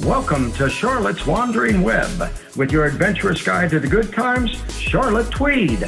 Welcome 0.00 0.52
to 0.52 0.70
Charlotte's 0.70 1.26
Wandering 1.26 1.82
Web 1.82 2.32
with 2.56 2.72
your 2.72 2.86
adventurous 2.86 3.42
guide 3.44 3.68
to 3.70 3.78
the 3.78 3.86
good 3.86 4.10
times, 4.10 4.52
Charlotte 4.72 5.30
Tweed. 5.30 5.86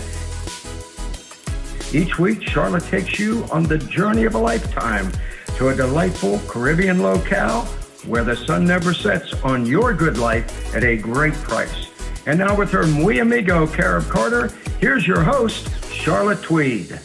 Each 1.91 2.19
week, 2.19 2.43
Charlotte 2.43 2.85
takes 2.85 3.19
you 3.19 3.47
on 3.51 3.63
the 3.63 3.79
journey 3.79 4.25
of 4.25 4.35
a 4.35 4.39
lifetime 4.39 5.11
to 5.57 5.71
a 5.71 5.75
delightful 5.75 6.39
Caribbean 6.47 7.03
locale 7.03 7.63
where 8.07 8.25
the 8.25 8.37
sun 8.37 8.67
never 8.67 8.93
sets 8.93 9.33
on 9.43 9.65
your 9.65 9.95
good 9.95 10.19
life 10.19 10.75
at 10.77 10.85
a 10.85 10.99
great 10.99 11.35
price. 11.35 11.89
And 12.27 12.39
now, 12.39 12.55
with 12.55 12.71
her 12.73 12.87
muy 12.87 13.21
amigo, 13.21 13.67
Carib 13.67 14.11
Carter, 14.11 14.49
here's 14.81 15.07
your 15.07 15.23
host, 15.23 15.67
Charlotte 15.91 16.43
Tweed. 16.43 17.01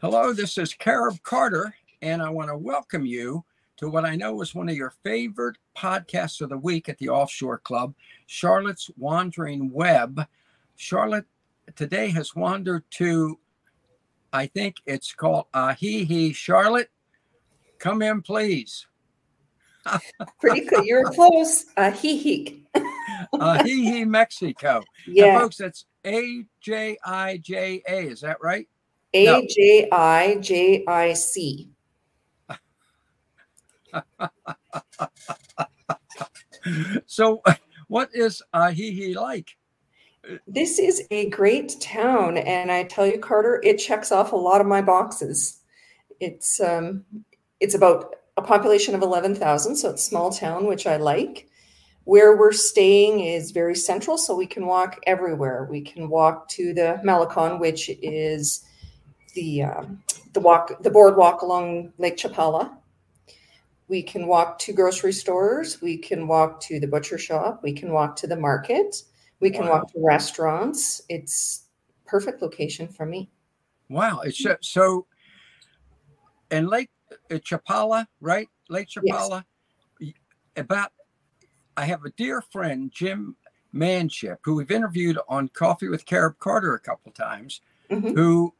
Hello, 0.00 0.32
this 0.32 0.56
is 0.56 0.72
Carib 0.72 1.22
Carter, 1.22 1.74
and 2.00 2.22
I 2.22 2.30
want 2.30 2.48
to 2.48 2.56
welcome 2.56 3.04
you 3.04 3.44
to 3.76 3.88
what 3.88 4.04
I 4.04 4.16
know 4.16 4.40
is 4.40 4.54
one 4.54 4.68
of 4.68 4.76
your 4.76 4.94
favorite 5.02 5.56
podcasts 5.76 6.40
of 6.40 6.48
the 6.48 6.58
week 6.58 6.88
at 6.88 6.98
the 6.98 7.08
Offshore 7.08 7.58
Club, 7.58 7.94
Charlotte's 8.26 8.90
Wandering 8.96 9.70
Web. 9.72 10.26
Charlotte 10.76 11.26
today 11.76 12.10
has 12.10 12.34
wandered 12.34 12.84
to, 12.92 13.38
I 14.32 14.46
think 14.46 14.76
it's 14.86 15.12
called 15.12 15.46
uh, 15.54 15.74
Ajijic. 15.74 16.34
Charlotte, 16.34 16.90
come 17.78 18.02
in, 18.02 18.22
please. 18.22 18.86
Pretty 20.40 20.66
good. 20.66 20.84
You're 20.84 21.10
close. 21.10 21.66
Ajijic. 21.76 22.62
Ajijic, 23.34 24.06
Mexico. 24.06 24.82
Yeah. 25.06 25.26
And 25.26 25.40
folks, 25.40 25.56
that's 25.56 25.84
A 26.06 26.44
J 26.60 26.96
I 27.04 27.38
J 27.38 27.82
A. 27.86 28.08
Is 28.08 28.20
that 28.20 28.38
right? 28.42 28.66
A 29.12 29.46
J 29.46 29.88
I 29.92 30.36
J 30.36 30.84
I 30.86 31.12
C. 31.12 31.70
so, 37.06 37.42
what 37.88 38.10
is 38.14 38.42
Ajijic 38.54 39.16
like? 39.16 39.56
This 40.46 40.78
is 40.78 41.06
a 41.10 41.28
great 41.30 41.76
town, 41.80 42.38
and 42.38 42.72
I 42.72 42.84
tell 42.84 43.06
you, 43.06 43.18
Carter, 43.18 43.60
it 43.62 43.76
checks 43.76 44.10
off 44.10 44.32
a 44.32 44.36
lot 44.36 44.60
of 44.60 44.66
my 44.66 44.80
boxes. 44.80 45.60
It's 46.20 46.60
um, 46.60 47.04
it's 47.60 47.74
about 47.74 48.16
a 48.36 48.42
population 48.42 48.94
of 48.94 49.02
eleven 49.02 49.34
thousand, 49.34 49.76
so 49.76 49.90
it's 49.90 50.04
small 50.04 50.30
town, 50.30 50.66
which 50.66 50.86
I 50.86 50.96
like. 50.96 51.48
Where 52.04 52.36
we're 52.36 52.52
staying 52.52 53.20
is 53.20 53.50
very 53.50 53.74
central, 53.74 54.18
so 54.18 54.36
we 54.36 54.46
can 54.46 54.66
walk 54.66 55.00
everywhere. 55.06 55.66
We 55.70 55.82
can 55.82 56.08
walk 56.08 56.48
to 56.50 56.74
the 56.74 57.00
Malecon, 57.04 57.60
which 57.60 57.90
is 58.02 58.64
the 59.34 59.64
um, 59.64 60.02
the 60.32 60.40
walk 60.40 60.82
the 60.82 60.90
boardwalk 60.90 61.42
along 61.42 61.92
Lake 61.98 62.16
Chapala 62.16 62.76
we 63.88 64.02
can 64.02 64.26
walk 64.26 64.58
to 64.58 64.72
grocery 64.72 65.12
stores 65.12 65.80
we 65.80 65.96
can 65.96 66.26
walk 66.26 66.60
to 66.60 66.80
the 66.80 66.86
butcher 66.86 67.18
shop 67.18 67.60
we 67.62 67.72
can 67.72 67.92
walk 67.92 68.16
to 68.16 68.26
the 68.26 68.36
market 68.36 69.02
we 69.40 69.50
can 69.50 69.66
wow. 69.66 69.72
walk 69.72 69.92
to 69.92 69.98
restaurants 70.02 71.02
it's 71.08 71.66
perfect 72.06 72.42
location 72.42 72.88
for 72.88 73.06
me 73.06 73.30
wow 73.88 74.20
it's 74.20 74.42
so, 74.42 74.56
so 74.60 75.06
and 76.50 76.68
lake 76.68 76.90
uh, 77.30 77.34
chapala 77.34 78.06
right 78.20 78.48
lake 78.68 78.88
chapala 78.88 79.44
yes. 80.00 80.12
about 80.56 80.90
i 81.76 81.84
have 81.84 82.04
a 82.04 82.10
dear 82.10 82.40
friend 82.40 82.90
jim 82.94 83.36
manship 83.72 84.38
who 84.44 84.54
we've 84.54 84.70
interviewed 84.70 85.18
on 85.28 85.48
coffee 85.48 85.88
with 85.88 86.06
carib 86.06 86.38
carter 86.38 86.74
a 86.74 86.80
couple 86.80 87.10
times 87.12 87.60
mm-hmm. 87.90 88.14
who 88.14 88.54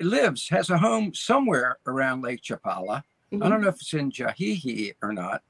lives 0.00 0.48
has 0.48 0.68
a 0.70 0.78
home 0.78 1.14
somewhere 1.14 1.78
around 1.86 2.22
lake 2.22 2.42
chapala 2.42 3.02
Mm-hmm. 3.32 3.42
I 3.42 3.48
don't 3.48 3.62
know 3.62 3.68
if 3.68 3.76
it's 3.76 3.94
in 3.94 4.10
Ajijic 4.10 4.96
or 5.02 5.12
not, 5.12 5.42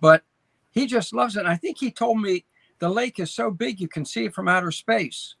but 0.00 0.22
he 0.70 0.86
just 0.86 1.12
loves 1.12 1.36
it. 1.36 1.40
And 1.40 1.48
I 1.48 1.56
think 1.56 1.78
he 1.78 1.90
told 1.90 2.20
me 2.20 2.46
the 2.78 2.88
lake 2.88 3.18
is 3.18 3.32
so 3.32 3.50
big 3.50 3.80
you 3.80 3.88
can 3.88 4.04
see 4.04 4.24
it 4.24 4.34
from 4.34 4.48
outer 4.48 4.70
space. 4.70 5.34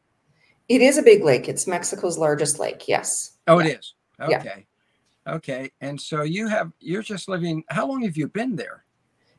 It 0.68 0.82
is 0.82 0.98
a 0.98 1.02
big 1.02 1.24
lake. 1.24 1.48
It's 1.48 1.66
Mexico's 1.66 2.18
largest 2.18 2.58
lake. 2.58 2.86
Yes. 2.86 3.38
Oh, 3.46 3.58
yeah. 3.58 3.66
it 3.66 3.78
is. 3.78 3.94
Okay. 4.20 4.66
Yeah. 5.26 5.34
Okay. 5.34 5.70
And 5.80 5.98
so 6.00 6.22
you 6.22 6.46
have 6.48 6.72
you're 6.80 7.02
just 7.02 7.28
living. 7.28 7.64
How 7.68 7.86
long 7.86 8.02
have 8.02 8.16
you 8.16 8.28
been 8.28 8.56
there? 8.56 8.84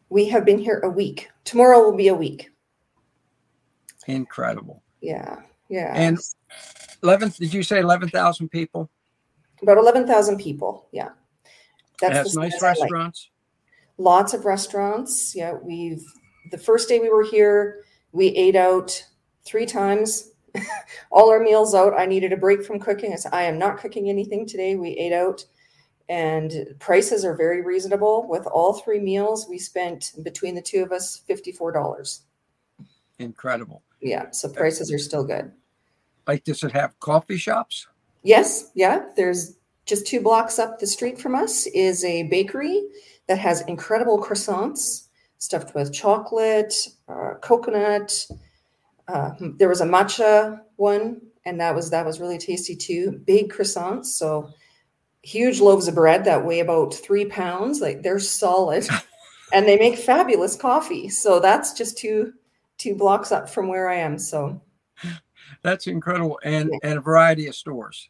We 0.09 0.27
have 0.29 0.45
been 0.45 0.57
here 0.57 0.79
a 0.83 0.89
week. 0.89 1.29
Tomorrow 1.43 1.83
will 1.83 1.95
be 1.95 2.07
a 2.07 2.15
week. 2.15 2.49
Incredible. 4.07 4.81
Yeah. 5.01 5.37
Yeah. 5.69 5.93
And 5.95 6.17
eleven. 7.03 7.31
Did 7.37 7.53
you 7.53 7.61
say 7.61 7.79
eleven 7.79 8.09
thousand 8.09 8.49
people? 8.49 8.89
About 9.61 9.77
eleven 9.77 10.07
thousand 10.07 10.37
people. 10.37 10.87
Yeah. 10.91 11.09
That's 12.01 12.35
nice 12.35 12.61
restaurants. 12.61 13.29
Like. 13.97 14.05
Lots 14.05 14.33
of 14.33 14.45
restaurants. 14.45 15.33
Yeah, 15.35 15.53
we've 15.53 16.03
the 16.51 16.57
first 16.57 16.89
day 16.89 16.99
we 16.99 17.09
were 17.09 17.23
here, 17.23 17.83
we 18.11 18.27
ate 18.27 18.55
out 18.55 19.03
three 19.45 19.65
times. 19.65 20.31
All 21.11 21.29
our 21.29 21.39
meals 21.39 21.75
out. 21.75 21.93
I 21.93 22.05
needed 22.05 22.33
a 22.33 22.37
break 22.37 22.63
from 22.63 22.79
cooking. 22.79 23.13
I 23.13 23.17
said, 23.17 23.33
I 23.33 23.43
am 23.43 23.59
not 23.59 23.77
cooking 23.77 24.09
anything 24.09 24.47
today. 24.47 24.75
We 24.75 24.91
ate 24.91 25.13
out, 25.13 25.45
and 26.07 26.51
prices 26.79 27.23
are 27.23 27.35
very 27.35 27.61
reasonable. 27.61 28.27
With 28.27 28.47
all 28.47 28.73
three 28.73 28.99
meals, 28.99 29.47
we 29.47 29.59
spent 29.59 30.13
between 30.23 30.55
the 30.55 30.61
two 30.61 30.81
of 30.81 30.91
us 30.91 31.21
fifty-four 31.27 31.71
dollars. 31.71 32.21
Incredible. 33.19 33.83
Yeah, 34.01 34.31
so 34.31 34.49
prices 34.49 34.91
are 34.91 34.97
still 34.97 35.23
good. 35.23 35.51
Like, 36.25 36.43
does 36.45 36.63
it 36.63 36.71
have 36.71 36.99
coffee 36.99 37.37
shops? 37.37 37.87
Yes, 38.23 38.71
yeah. 38.73 39.05
There's 39.15 39.57
just 39.89 40.05
two 40.05 40.21
blocks 40.21 40.59
up 40.59 40.77
the 40.79 40.85
street 40.87 41.19
from 41.19 41.33
us 41.33 41.65
is 41.67 42.05
a 42.05 42.23
bakery 42.23 42.83
that 43.27 43.39
has 43.39 43.61
incredible 43.61 44.21
croissants 44.21 45.07
stuffed 45.39 45.73
with 45.73 45.91
chocolate, 45.91 46.75
uh, 47.07 47.33
coconut. 47.41 48.27
Uh, 49.07 49.31
there 49.57 49.67
was 49.67 49.81
a 49.81 49.85
matcha 49.85 50.61
one, 50.75 51.19
and 51.45 51.59
that 51.59 51.73
was 51.73 51.89
that 51.89 52.05
was 52.05 52.19
really 52.19 52.37
tasty 52.37 52.75
too. 52.75 53.19
Big 53.25 53.51
croissants, 53.51 54.05
so 54.05 54.51
huge 55.23 55.59
loaves 55.59 55.87
of 55.87 55.95
bread 55.95 56.23
that 56.25 56.45
weigh 56.45 56.59
about 56.59 56.93
three 56.93 57.25
pounds. 57.25 57.81
Like 57.81 58.03
they're 58.03 58.19
solid, 58.19 58.87
and 59.53 59.67
they 59.67 59.77
make 59.77 59.97
fabulous 59.97 60.55
coffee. 60.55 61.09
So 61.09 61.39
that's 61.39 61.73
just 61.73 61.97
two 61.97 62.33
two 62.77 62.93
blocks 62.93 63.31
up 63.31 63.49
from 63.49 63.67
where 63.67 63.89
I 63.89 63.95
am. 63.95 64.19
So 64.19 64.61
that's 65.63 65.87
incredible, 65.87 66.39
and 66.43 66.69
yeah. 66.71 66.89
and 66.89 66.99
a 66.99 67.01
variety 67.01 67.47
of 67.47 67.55
stores. 67.55 68.09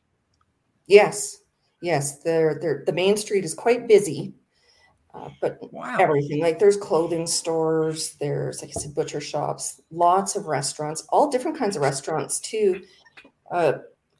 Yes, 0.87 1.39
Yes, 1.81 2.19
they're, 2.19 2.59
they're, 2.61 2.83
the 2.85 2.93
main 2.93 3.15
street 3.15 3.45
is 3.45 3.53
quite 3.53 3.87
busy, 3.87 4.33
uh, 5.13 5.29
but 5.41 5.57
wow. 5.73 5.97
everything 5.99 6.41
like 6.41 6.59
there's 6.59 6.77
clothing 6.77 7.25
stores, 7.25 8.15
there's 8.19 8.61
like 8.61 8.71
I 8.75 8.79
said, 8.79 8.93
butcher 8.95 9.21
shops, 9.21 9.81
lots 9.91 10.35
of 10.35 10.47
restaurants, 10.47 11.05
all 11.09 11.29
different 11.29 11.57
kinds 11.57 11.75
of 11.75 11.81
restaurants 11.81 12.39
too. 12.39 12.83
Uh, 13.49 13.73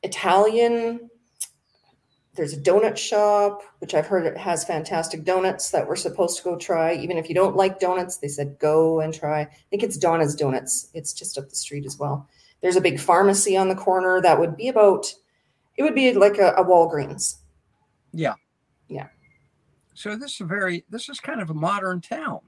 Italian. 0.04 1.10
There's 2.36 2.54
a 2.54 2.62
donut 2.62 2.96
shop, 2.96 3.64
which 3.80 3.94
I've 3.94 4.08
heard 4.08 4.26
it 4.26 4.38
has 4.38 4.64
fantastic 4.64 5.26
donuts 5.26 5.72
that 5.72 5.86
we're 5.86 5.98
supposed 5.98 6.38
to 6.38 6.44
go 6.44 6.58
try. 6.58 6.94
Even 6.94 7.18
if 7.18 7.28
you 7.28 7.36
don't 7.36 7.58
like 7.58 7.82
donuts, 7.82 8.18
they 8.18 8.30
said 8.30 8.58
go 8.60 9.02
and 9.02 9.14
try. 9.14 9.42
I 9.42 9.50
think 9.70 9.84
it's 9.84 9.98
Donna's 9.98 10.36
Donuts. 10.36 10.90
It's 10.94 11.12
just 11.12 11.38
up 11.38 11.50
the 11.50 11.56
street 11.56 11.86
as 11.86 11.98
well. 12.00 12.30
There's 12.62 12.78
a 12.78 12.82
big 12.82 12.98
pharmacy 12.98 13.58
on 13.58 13.68
the 13.68 13.76
corner 13.76 14.22
that 14.22 14.40
would 14.40 14.56
be 14.56 14.70
about. 14.70 15.14
It 15.76 15.84
would 15.84 15.96
be 15.96 16.14
like 16.14 16.38
a, 16.38 16.54
a 16.54 16.64
Walgreens 16.64 17.39
yeah. 18.12 18.34
Yeah. 18.88 19.08
So 19.94 20.16
this 20.16 20.36
is 20.36 20.42
a 20.42 20.46
very 20.46 20.86
this 20.90 21.10
is 21.10 21.20
kind 21.20 21.42
of 21.42 21.50
a 21.50 21.54
modern 21.54 22.02
town. 22.02 22.40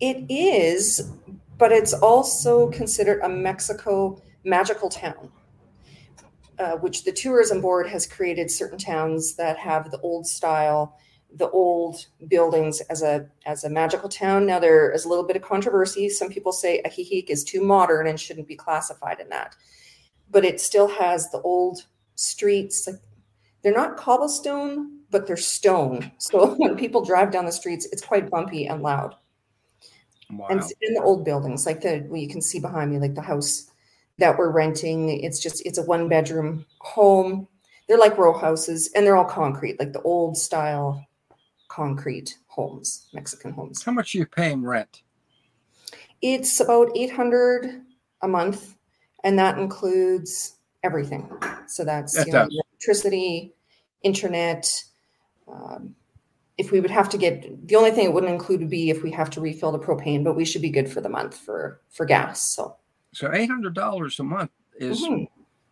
It 0.00 0.24
is, 0.30 1.12
but 1.58 1.72
it's 1.72 1.92
also 1.92 2.70
considered 2.70 3.20
a 3.22 3.28
Mexico 3.28 4.22
magical 4.44 4.88
town. 4.88 5.30
Uh, 6.60 6.76
which 6.76 7.04
the 7.04 7.12
tourism 7.12 7.62
board 7.62 7.88
has 7.88 8.06
created 8.06 8.50
certain 8.50 8.76
towns 8.76 9.34
that 9.34 9.56
have 9.56 9.90
the 9.90 9.98
old 10.00 10.26
style, 10.26 10.98
the 11.36 11.48
old 11.52 12.04
buildings 12.28 12.82
as 12.90 13.02
a 13.02 13.26
as 13.46 13.64
a 13.64 13.70
magical 13.70 14.10
town. 14.10 14.44
Now 14.44 14.58
there 14.58 14.92
is 14.92 15.06
a 15.06 15.08
little 15.08 15.24
bit 15.24 15.36
of 15.36 15.42
controversy. 15.42 16.10
Some 16.10 16.28
people 16.28 16.52
say 16.52 16.82
Ajijic 16.84 17.30
is 17.30 17.44
too 17.44 17.64
modern 17.64 18.06
and 18.06 18.20
shouldn't 18.20 18.46
be 18.46 18.56
classified 18.56 19.20
in 19.20 19.30
that, 19.30 19.56
but 20.30 20.44
it 20.44 20.60
still 20.60 20.86
has 20.86 21.30
the 21.30 21.40
old 21.40 21.86
streets. 22.16 22.86
They're 23.62 23.72
not 23.72 23.96
cobblestone, 23.96 24.99
but 25.10 25.26
they're 25.26 25.36
stone. 25.36 26.10
So 26.18 26.54
when 26.58 26.76
people 26.76 27.04
drive 27.04 27.30
down 27.30 27.46
the 27.46 27.52
streets, 27.52 27.86
it's 27.92 28.02
quite 28.04 28.30
bumpy 28.30 28.66
and 28.66 28.82
loud. 28.82 29.16
Wow. 30.30 30.46
And 30.48 30.62
in 30.82 30.94
the 30.94 31.02
old 31.02 31.24
buildings, 31.24 31.66
like 31.66 31.80
the 31.80 32.04
well, 32.08 32.20
you 32.20 32.28
can 32.28 32.40
see 32.40 32.60
behind 32.60 32.92
me, 32.92 32.98
like 32.98 33.14
the 33.14 33.22
house 33.22 33.70
that 34.18 34.38
we're 34.38 34.50
renting, 34.50 35.08
it's 35.22 35.40
just 35.40 35.64
it's 35.66 35.78
a 35.78 35.82
one 35.82 36.08
bedroom 36.08 36.64
home. 36.78 37.48
They're 37.88 37.98
like 37.98 38.16
row 38.16 38.38
houses, 38.38 38.90
and 38.94 39.04
they're 39.04 39.16
all 39.16 39.24
concrete, 39.24 39.80
like 39.80 39.92
the 39.92 40.02
old 40.02 40.36
style 40.36 41.04
concrete 41.66 42.38
homes, 42.46 43.08
Mexican 43.12 43.52
homes. 43.52 43.82
How 43.82 43.90
much 43.90 44.14
are 44.14 44.18
you 44.18 44.26
paying 44.26 44.62
rent? 44.62 45.02
It's 46.22 46.60
about 46.60 46.90
eight 46.94 47.10
hundred 47.10 47.82
a 48.22 48.28
month, 48.28 48.76
and 49.24 49.36
that 49.38 49.58
includes 49.58 50.58
everything. 50.84 51.28
So 51.66 51.84
that's 51.84 52.14
you 52.24 52.32
know, 52.32 52.48
electricity, 52.48 53.52
internet, 54.02 54.70
um, 55.52 55.94
if 56.58 56.72
we 56.72 56.80
would 56.80 56.90
have 56.90 57.08
to 57.08 57.18
get 57.18 57.66
the 57.68 57.76
only 57.76 57.90
thing 57.90 58.04
it 58.04 58.12
wouldn't 58.12 58.32
include 58.32 58.60
would 58.60 58.70
be 58.70 58.90
if 58.90 59.02
we 59.02 59.10
have 59.12 59.30
to 59.30 59.40
refill 59.40 59.72
the 59.72 59.78
propane, 59.78 60.22
but 60.22 60.36
we 60.36 60.44
should 60.44 60.62
be 60.62 60.70
good 60.70 60.90
for 60.90 61.00
the 61.00 61.08
month 61.08 61.36
for 61.36 61.80
for 61.90 62.04
gas. 62.04 62.42
So 62.42 62.76
so 63.12 63.30
eight 63.32 63.50
hundred 63.50 63.74
dollars 63.74 64.18
a 64.20 64.24
month 64.24 64.50
is 64.78 65.02
mm-hmm. 65.02 65.24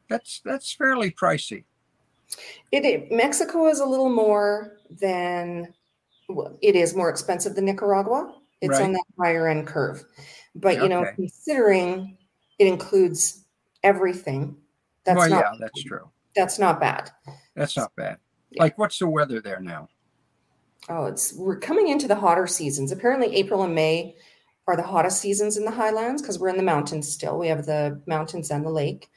that's 0.09 0.41
that's 0.41 0.73
fairly 0.73 1.11
pricey. 1.11 1.65
It, 2.73 2.85
it, 2.85 3.11
Mexico 3.11 3.69
is 3.69 3.81
a 3.81 3.87
little 3.87 4.11
more 4.11 4.79
than 4.91 5.73
well, 6.29 6.57
it 6.63 6.75
is 6.75 6.95
more 6.95 7.11
expensive 7.11 7.55
than 7.55 7.67
Nicaragua. 7.67 8.35
It's 8.61 8.73
right. 8.73 8.83
on 8.83 8.93
that 8.93 9.05
higher 9.19 9.47
end 9.47 9.67
curve, 9.67 10.05
but 10.55 10.77
you 10.77 10.85
okay. 10.85 10.89
know, 10.89 11.07
considering 11.15 12.17
it 12.59 12.67
includes 12.67 13.45
everything, 13.83 14.57
that's 15.05 15.17
well, 15.17 15.31
not, 15.31 15.45
yeah, 15.45 15.59
that's 15.61 15.85
true. 15.85 16.11
That's 16.35 16.59
not 16.59 16.81
bad. 16.81 17.11
That's 17.55 17.77
not 17.77 17.95
bad. 17.97 18.19
Yeah. 18.51 18.63
Like, 18.63 18.79
what's 18.79 18.99
the 18.99 19.09
weather 19.09 19.41
there 19.41 19.61
now? 19.61 19.89
Oh, 20.89 21.07
it's 21.07 21.35
we're 21.35 21.59
coming 21.59 21.89
into 21.89 22.09
the 22.09 22.15
hotter 22.15 22.47
seasons. 22.47 22.93
Apparently, 22.93 23.35
April 23.37 23.63
and 23.63 23.75
May 23.75 24.17
are 24.67 24.77
the 24.77 24.83
hottest 24.83 25.21
seasons 25.21 25.57
in 25.57 25.65
the 25.65 25.71
highlands 25.71 26.23
because 26.23 26.39
we're 26.39 26.49
in 26.49 26.57
the 26.57 26.63
mountains 26.63 27.11
still. 27.11 27.39
We 27.39 27.49
have 27.49 27.67
the 27.67 28.01
mountains 28.07 28.51
and 28.51 28.65
the 28.65 28.71
lake. 28.71 29.11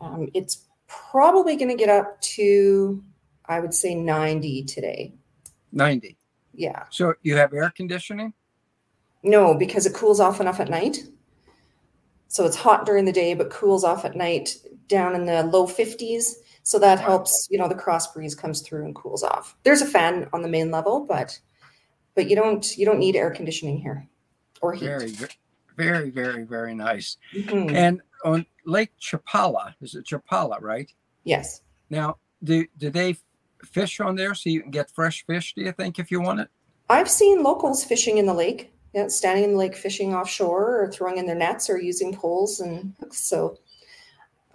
Um, 0.00 0.28
it's 0.34 0.64
probably 0.88 1.56
going 1.56 1.68
to 1.68 1.76
get 1.76 1.88
up 1.88 2.20
to, 2.20 3.02
I 3.46 3.60
would 3.60 3.74
say, 3.74 3.94
90 3.94 4.64
today. 4.64 5.12
90. 5.72 6.16
Yeah. 6.54 6.84
So 6.90 7.14
you 7.22 7.36
have 7.36 7.52
air 7.52 7.70
conditioning? 7.70 8.32
No, 9.22 9.54
because 9.54 9.86
it 9.86 9.94
cools 9.94 10.20
off 10.20 10.40
enough 10.40 10.60
at 10.60 10.70
night. 10.70 11.04
So 12.28 12.44
it's 12.46 12.56
hot 12.56 12.86
during 12.86 13.04
the 13.04 13.12
day, 13.12 13.34
but 13.34 13.50
cools 13.50 13.84
off 13.84 14.04
at 14.04 14.16
night 14.16 14.56
down 14.88 15.14
in 15.14 15.26
the 15.26 15.42
low 15.42 15.66
50s. 15.66 16.34
So 16.66 16.80
that 16.80 16.98
helps, 16.98 17.46
you 17.48 17.58
know, 17.58 17.68
the 17.68 17.76
cross 17.76 18.12
breeze 18.12 18.34
comes 18.34 18.60
through 18.60 18.86
and 18.86 18.92
cools 18.92 19.22
off. 19.22 19.56
There's 19.62 19.82
a 19.82 19.86
fan 19.86 20.28
on 20.32 20.42
the 20.42 20.48
main 20.48 20.72
level, 20.72 21.06
but 21.06 21.38
but 22.16 22.28
you 22.28 22.34
don't 22.34 22.76
you 22.76 22.84
don't 22.84 22.98
need 22.98 23.14
air 23.14 23.30
conditioning 23.30 23.78
here 23.78 24.08
or 24.60 24.72
heat. 24.72 24.86
Very 24.86 25.12
very 25.76 26.10
very 26.10 26.42
very 26.42 26.74
nice. 26.74 27.18
Mm-hmm. 27.32 27.72
And 27.72 28.02
on 28.24 28.46
Lake 28.64 28.90
Chapala, 29.00 29.74
is 29.80 29.94
it 29.94 30.06
Chapala, 30.06 30.60
right? 30.60 30.92
Yes. 31.22 31.60
Now, 31.88 32.16
do 32.42 32.66
do 32.78 32.90
they 32.90 33.16
fish 33.64 34.00
on 34.00 34.16
there 34.16 34.34
so 34.34 34.50
you 34.50 34.60
can 34.60 34.72
get 34.72 34.90
fresh 34.90 35.24
fish, 35.24 35.54
do 35.54 35.62
you 35.62 35.70
think, 35.70 36.00
if 36.00 36.10
you 36.10 36.20
want 36.20 36.40
it? 36.40 36.48
I've 36.90 37.08
seen 37.08 37.44
locals 37.44 37.84
fishing 37.84 38.18
in 38.18 38.26
the 38.26 38.34
lake, 38.34 38.72
yeah, 38.92 39.06
standing 39.06 39.44
in 39.44 39.52
the 39.52 39.56
lake 39.56 39.76
fishing 39.76 40.16
offshore 40.16 40.82
or 40.82 40.90
throwing 40.90 41.18
in 41.18 41.26
their 41.26 41.36
nets 41.36 41.70
or 41.70 41.80
using 41.80 42.12
poles 42.12 42.58
and 42.58 42.92
hooks. 42.98 43.20
so 43.28 43.56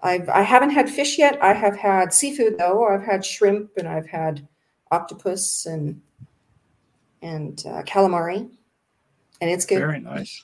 I've 0.04 0.28
I 0.30 0.42
haven't 0.42 0.72
had 0.72 0.90
fish 0.90 1.18
yet. 1.18 1.42
I 1.42 1.54
have 1.54 1.78
had 1.78 2.14
seafood 2.14 2.58
though. 2.58 2.86
I've 2.88 3.04
had 3.04 3.26
shrimp 3.26 3.72
and 3.78 3.88
I've 3.88 4.08
had 4.08 4.48
octopus 4.92 5.66
and 5.66 6.02
and 7.22 7.64
uh, 7.68 7.84
calamari, 7.84 8.50
and 9.42 9.50
it's 9.50 9.66
good. 9.66 9.80
Very 9.80 10.00
nice. 10.00 10.44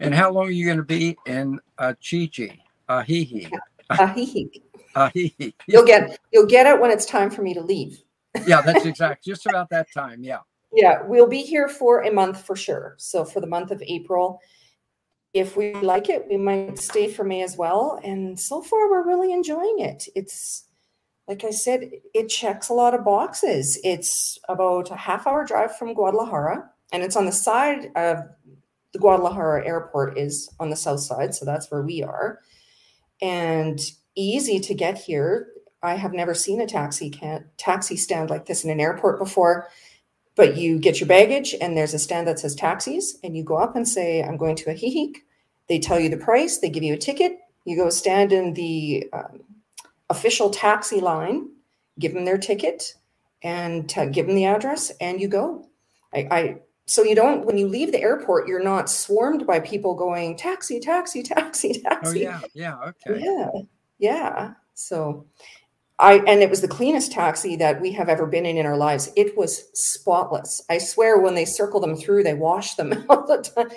And 0.00 0.14
how 0.14 0.30
long 0.30 0.48
are 0.48 0.50
you 0.50 0.66
going 0.66 0.78
to 0.78 0.82
be 0.82 1.16
in 1.26 1.60
uh? 1.78 1.94
Ahihi. 2.88 3.50
Ahihi. 3.90 4.62
Ahihi. 4.94 5.54
You'll 5.66 5.86
get 5.86 6.18
you'll 6.32 6.46
get 6.46 6.66
it 6.66 6.80
when 6.80 6.90
it's 6.90 7.06
time 7.06 7.30
for 7.30 7.42
me 7.42 7.54
to 7.54 7.60
leave. 7.60 8.02
yeah, 8.46 8.60
that's 8.60 8.84
exact. 8.86 9.24
Just 9.24 9.46
about 9.46 9.68
that 9.70 9.88
time. 9.92 10.22
Yeah. 10.22 10.40
Yeah, 10.72 11.02
we'll 11.06 11.28
be 11.28 11.42
here 11.42 11.68
for 11.68 12.02
a 12.02 12.12
month 12.12 12.44
for 12.44 12.54
sure. 12.54 12.96
So 12.98 13.24
for 13.24 13.40
the 13.40 13.46
month 13.46 13.70
of 13.70 13.82
April, 13.86 14.40
if 15.36 15.56
we 15.56 15.74
like 15.74 16.08
it, 16.08 16.26
we 16.28 16.36
might 16.38 16.78
stay 16.78 17.08
for 17.08 17.22
May 17.22 17.42
as 17.42 17.56
well. 17.56 18.00
And 18.02 18.38
so 18.38 18.62
far, 18.62 18.90
we're 18.90 19.06
really 19.06 19.32
enjoying 19.32 19.80
it. 19.80 20.08
It's 20.14 20.64
like 21.28 21.44
I 21.44 21.50
said, 21.50 21.90
it 22.14 22.28
checks 22.28 22.68
a 22.68 22.74
lot 22.74 22.94
of 22.94 23.04
boxes. 23.04 23.78
It's 23.82 24.38
about 24.48 24.90
a 24.90 24.96
half 24.96 25.26
hour 25.26 25.44
drive 25.44 25.76
from 25.76 25.92
Guadalajara, 25.92 26.70
and 26.92 27.02
it's 27.02 27.16
on 27.16 27.26
the 27.26 27.32
side 27.32 27.90
of 27.96 28.18
the 28.92 28.98
Guadalajara 28.98 29.66
airport 29.66 30.16
is 30.16 30.48
on 30.60 30.70
the 30.70 30.76
south 30.76 31.00
side, 31.00 31.34
so 31.34 31.44
that's 31.44 31.70
where 31.70 31.82
we 31.82 32.02
are. 32.02 32.40
And 33.20 33.80
easy 34.14 34.60
to 34.60 34.74
get 34.74 34.96
here. 34.96 35.48
I 35.82 35.96
have 35.96 36.14
never 36.14 36.32
seen 36.32 36.60
a 36.60 36.66
taxi 36.66 37.10
can 37.10 37.44
taxi 37.58 37.96
stand 37.96 38.30
like 38.30 38.46
this 38.46 38.64
in 38.64 38.70
an 38.70 38.80
airport 38.80 39.18
before. 39.18 39.68
But 40.36 40.56
you 40.56 40.78
get 40.78 41.00
your 41.00 41.08
baggage, 41.08 41.54
and 41.60 41.76
there's 41.76 41.94
a 41.94 41.98
stand 41.98 42.28
that 42.28 42.38
says 42.38 42.54
taxis, 42.54 43.18
and 43.24 43.36
you 43.36 43.42
go 43.42 43.56
up 43.56 43.74
and 43.74 43.88
say, 43.88 44.22
"I'm 44.22 44.36
going 44.36 44.56
to 44.56 44.70
a 44.70 44.74
Ajijic." 44.74 45.16
They 45.68 45.78
tell 45.78 45.98
you 45.98 46.08
the 46.08 46.16
price, 46.16 46.58
they 46.58 46.70
give 46.70 46.82
you 46.82 46.94
a 46.94 46.98
ticket, 46.98 47.38
you 47.64 47.76
go 47.76 47.90
stand 47.90 48.32
in 48.32 48.54
the 48.54 49.08
um, 49.12 49.40
official 50.08 50.50
taxi 50.50 51.00
line, 51.00 51.48
give 51.98 52.14
them 52.14 52.24
their 52.24 52.38
ticket, 52.38 52.94
and 53.42 53.88
t- 53.88 54.06
give 54.06 54.26
them 54.26 54.36
the 54.36 54.46
address, 54.46 54.90
and 55.00 55.20
you 55.20 55.28
go. 55.28 55.68
I, 56.14 56.28
I 56.30 56.56
so 56.86 57.02
you 57.02 57.16
don't 57.16 57.44
when 57.44 57.58
you 57.58 57.66
leave 57.66 57.90
the 57.90 58.00
airport, 58.00 58.46
you're 58.46 58.62
not 58.62 58.88
swarmed 58.88 59.46
by 59.46 59.58
people 59.58 59.94
going 59.94 60.36
taxi, 60.36 60.78
taxi, 60.78 61.22
taxi, 61.22 61.72
taxi. 61.82 62.26
Oh 62.26 62.30
yeah, 62.30 62.40
yeah, 62.54 62.78
okay, 62.80 63.20
yeah, 63.20 63.50
yeah. 63.98 64.52
So 64.74 65.26
I 65.98 66.18
and 66.28 66.42
it 66.42 66.50
was 66.50 66.60
the 66.60 66.68
cleanest 66.68 67.10
taxi 67.10 67.56
that 67.56 67.80
we 67.80 67.90
have 67.92 68.08
ever 68.08 68.26
been 68.26 68.46
in 68.46 68.58
in 68.58 68.66
our 68.66 68.76
lives. 68.76 69.10
It 69.16 69.36
was 69.36 69.64
spotless. 69.74 70.62
I 70.70 70.78
swear, 70.78 71.18
when 71.18 71.34
they 71.34 71.44
circle 71.44 71.80
them 71.80 71.96
through, 71.96 72.22
they 72.22 72.34
wash 72.34 72.74
them 72.74 73.04
all 73.10 73.26
the 73.26 73.38
time 73.38 73.70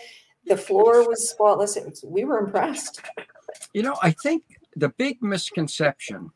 the 0.45 0.57
floor 0.57 1.07
was 1.07 1.29
spotless. 1.29 1.75
Was, 1.75 2.03
we 2.07 2.25
were 2.25 2.39
impressed. 2.39 3.01
You 3.73 3.83
know, 3.83 3.97
I 4.01 4.11
think 4.11 4.43
the 4.75 4.89
big 4.89 5.21
misconception 5.21 6.31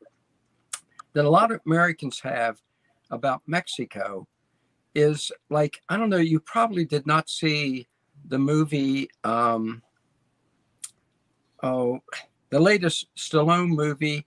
that 1.13 1.25
a 1.25 1.29
lot 1.29 1.51
of 1.51 1.61
Americans 1.65 2.19
have 2.21 2.59
about 3.11 3.41
Mexico 3.47 4.27
is 4.95 5.31
like, 5.49 5.81
I 5.89 5.97
don't 5.97 6.09
know, 6.09 6.17
you 6.17 6.39
probably 6.39 6.85
did 6.85 7.05
not 7.05 7.29
see 7.29 7.87
the 8.27 8.39
movie, 8.39 9.09
um, 9.23 9.81
oh, 11.61 11.99
the 12.49 12.59
latest 12.59 13.07
Stallone 13.17 13.69
movie 13.69 14.25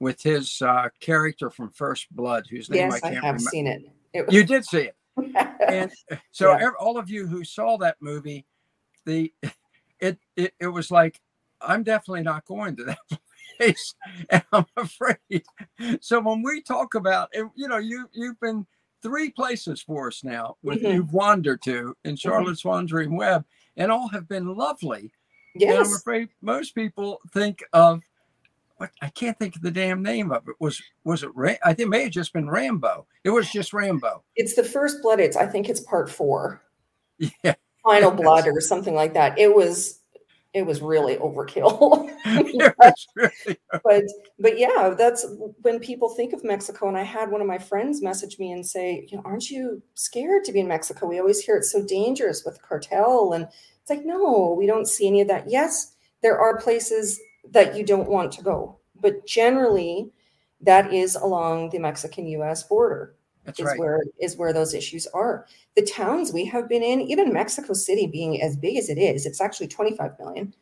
with 0.00 0.22
his 0.22 0.62
uh, 0.62 0.88
character 1.00 1.50
from 1.50 1.70
First 1.70 2.06
Blood, 2.14 2.46
whose 2.48 2.70
name 2.70 2.90
yes, 2.90 2.94
I 2.94 3.00
can't 3.00 3.12
I 3.12 3.14
have 3.14 3.34
remember. 3.36 3.50
seen 3.50 3.66
it. 3.66 3.82
it 4.12 4.26
was... 4.26 4.34
You 4.34 4.44
did 4.44 4.64
see 4.64 4.88
it. 4.90 4.96
and 5.68 5.90
so 6.30 6.56
yeah. 6.56 6.70
all 6.78 6.96
of 6.96 7.10
you 7.10 7.26
who 7.26 7.44
saw 7.44 7.76
that 7.78 7.96
movie 8.00 8.46
the 9.08 9.32
it, 10.00 10.18
it 10.36 10.54
it 10.60 10.68
was 10.68 10.90
like 10.90 11.20
I'm 11.60 11.82
definitely 11.82 12.22
not 12.22 12.44
going 12.44 12.76
to 12.76 12.84
that 12.84 12.98
place, 13.56 13.94
and 14.30 14.44
I'm 14.52 14.66
afraid. 14.76 15.42
So 16.00 16.20
when 16.20 16.42
we 16.42 16.60
talk 16.60 16.94
about, 16.94 17.30
you 17.34 17.66
know, 17.66 17.78
you 17.78 18.08
you've 18.12 18.38
been 18.38 18.66
three 19.02 19.30
places 19.30 19.82
for 19.82 20.08
us 20.08 20.22
now. 20.22 20.56
With 20.62 20.82
mm-hmm. 20.82 20.94
you've 20.94 21.12
wandered 21.12 21.62
to 21.62 21.96
in 22.04 22.12
mm-hmm. 22.12 22.14
Charlotte's 22.16 22.60
mm-hmm. 22.60 22.68
Wandering 22.68 23.16
Web, 23.16 23.44
and 23.76 23.90
all 23.90 24.08
have 24.08 24.28
been 24.28 24.54
lovely. 24.54 25.12
Yes. 25.56 25.70
And 25.70 25.86
I'm 25.86 25.94
afraid 25.94 26.28
most 26.42 26.74
people 26.74 27.20
think 27.32 27.64
of 27.72 28.02
what 28.76 28.90
I 29.02 29.08
can't 29.08 29.36
think 29.38 29.56
of 29.56 29.62
the 29.62 29.72
damn 29.72 30.02
name 30.02 30.30
of 30.30 30.46
it. 30.48 30.54
Was 30.60 30.80
was 31.02 31.24
it? 31.24 31.30
Ra- 31.34 31.54
I 31.64 31.72
think 31.72 31.86
it 31.86 31.90
may 31.90 32.02
have 32.04 32.12
just 32.12 32.32
been 32.32 32.48
Rambo. 32.48 33.06
It 33.24 33.30
was 33.30 33.50
just 33.50 33.72
Rambo. 33.72 34.22
It's 34.36 34.54
the 34.54 34.62
first 34.62 35.02
blood. 35.02 35.18
It's 35.18 35.36
I 35.36 35.46
think 35.46 35.68
it's 35.68 35.80
part 35.80 36.10
four. 36.10 36.62
Yeah 37.42 37.54
final 37.88 38.10
blood 38.22 38.46
or 38.46 38.60
something 38.60 38.94
like 38.94 39.14
that. 39.14 39.38
It 39.38 39.54
was 39.54 40.00
it 40.54 40.66
was 40.66 40.80
really 40.80 41.16
overkill. 41.16 42.10
but 43.84 44.04
but 44.38 44.58
yeah, 44.58 44.94
that's 44.96 45.26
when 45.62 45.78
people 45.78 46.08
think 46.08 46.32
of 46.32 46.44
Mexico. 46.44 46.88
And 46.88 46.96
I 46.96 47.02
had 47.02 47.30
one 47.30 47.40
of 47.40 47.46
my 47.46 47.58
friends 47.58 48.02
message 48.02 48.38
me 48.38 48.52
and 48.52 48.66
say, 48.66 49.06
you 49.08 49.16
know, 49.16 49.22
aren't 49.24 49.50
you 49.50 49.82
scared 49.94 50.44
to 50.44 50.52
be 50.52 50.60
in 50.60 50.68
Mexico? 50.68 51.06
We 51.06 51.18
always 51.18 51.40
hear 51.40 51.56
it's 51.56 51.72
so 51.72 51.84
dangerous 51.84 52.44
with 52.44 52.62
cartel. 52.62 53.32
And 53.34 53.44
it's 53.44 53.90
like, 53.90 54.04
no, 54.04 54.54
we 54.58 54.66
don't 54.66 54.88
see 54.88 55.06
any 55.06 55.20
of 55.20 55.28
that. 55.28 55.50
Yes, 55.50 55.94
there 56.22 56.38
are 56.38 56.58
places 56.58 57.20
that 57.50 57.76
you 57.76 57.84
don't 57.84 58.08
want 58.08 58.32
to 58.32 58.42
go, 58.42 58.78
but 59.00 59.26
generally 59.26 60.10
that 60.60 60.92
is 60.92 61.14
along 61.14 61.70
the 61.70 61.78
Mexican 61.78 62.26
US 62.26 62.62
border. 62.64 63.14
That's 63.48 63.60
is 63.60 63.66
right. 63.66 63.78
where 63.78 64.02
is 64.20 64.36
where 64.36 64.52
those 64.52 64.74
issues 64.74 65.06
are. 65.08 65.46
The 65.74 65.82
towns 65.82 66.32
we 66.32 66.44
have 66.46 66.68
been 66.68 66.82
in, 66.82 67.00
even 67.00 67.32
Mexico 67.32 67.72
City 67.72 68.06
being 68.06 68.42
as 68.42 68.56
big 68.56 68.76
as 68.76 68.88
it 68.88 68.98
is, 68.98 69.26
it's 69.26 69.40
actually 69.40 69.68
25 69.68 70.18
million. 70.18 70.54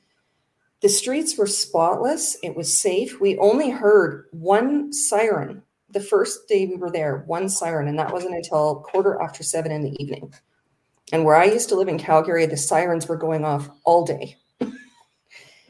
The 0.83 0.89
streets 0.89 1.37
were 1.37 1.47
spotless. 1.47 2.37
It 2.43 2.55
was 2.55 2.79
safe. 2.79 3.21
We 3.21 3.39
only 3.39 3.71
heard 3.71 4.27
one 4.31 4.93
siren 4.93 5.63
the 5.91 6.01
first 6.01 6.49
day 6.49 6.67
we 6.67 6.77
were 6.77 6.91
there, 6.91 7.25
one 7.27 7.49
siren, 7.49 7.89
and 7.89 7.99
that 7.99 8.13
wasn't 8.13 8.35
until 8.35 8.77
quarter 8.77 9.21
after 9.21 9.43
seven 9.43 9.73
in 9.73 9.83
the 9.83 10.03
evening. 10.03 10.33
And 11.13 11.25
where 11.25 11.37
I 11.37 11.45
used 11.45 11.69
to 11.71 11.77
live 11.77 11.89
in 11.89 11.99
Calgary, 11.99 12.47
the 12.47 12.57
sirens 12.57 13.07
were 13.09 13.17
going 13.17 13.45
off 13.45 13.71
all 13.85 14.05
day. 14.05 14.37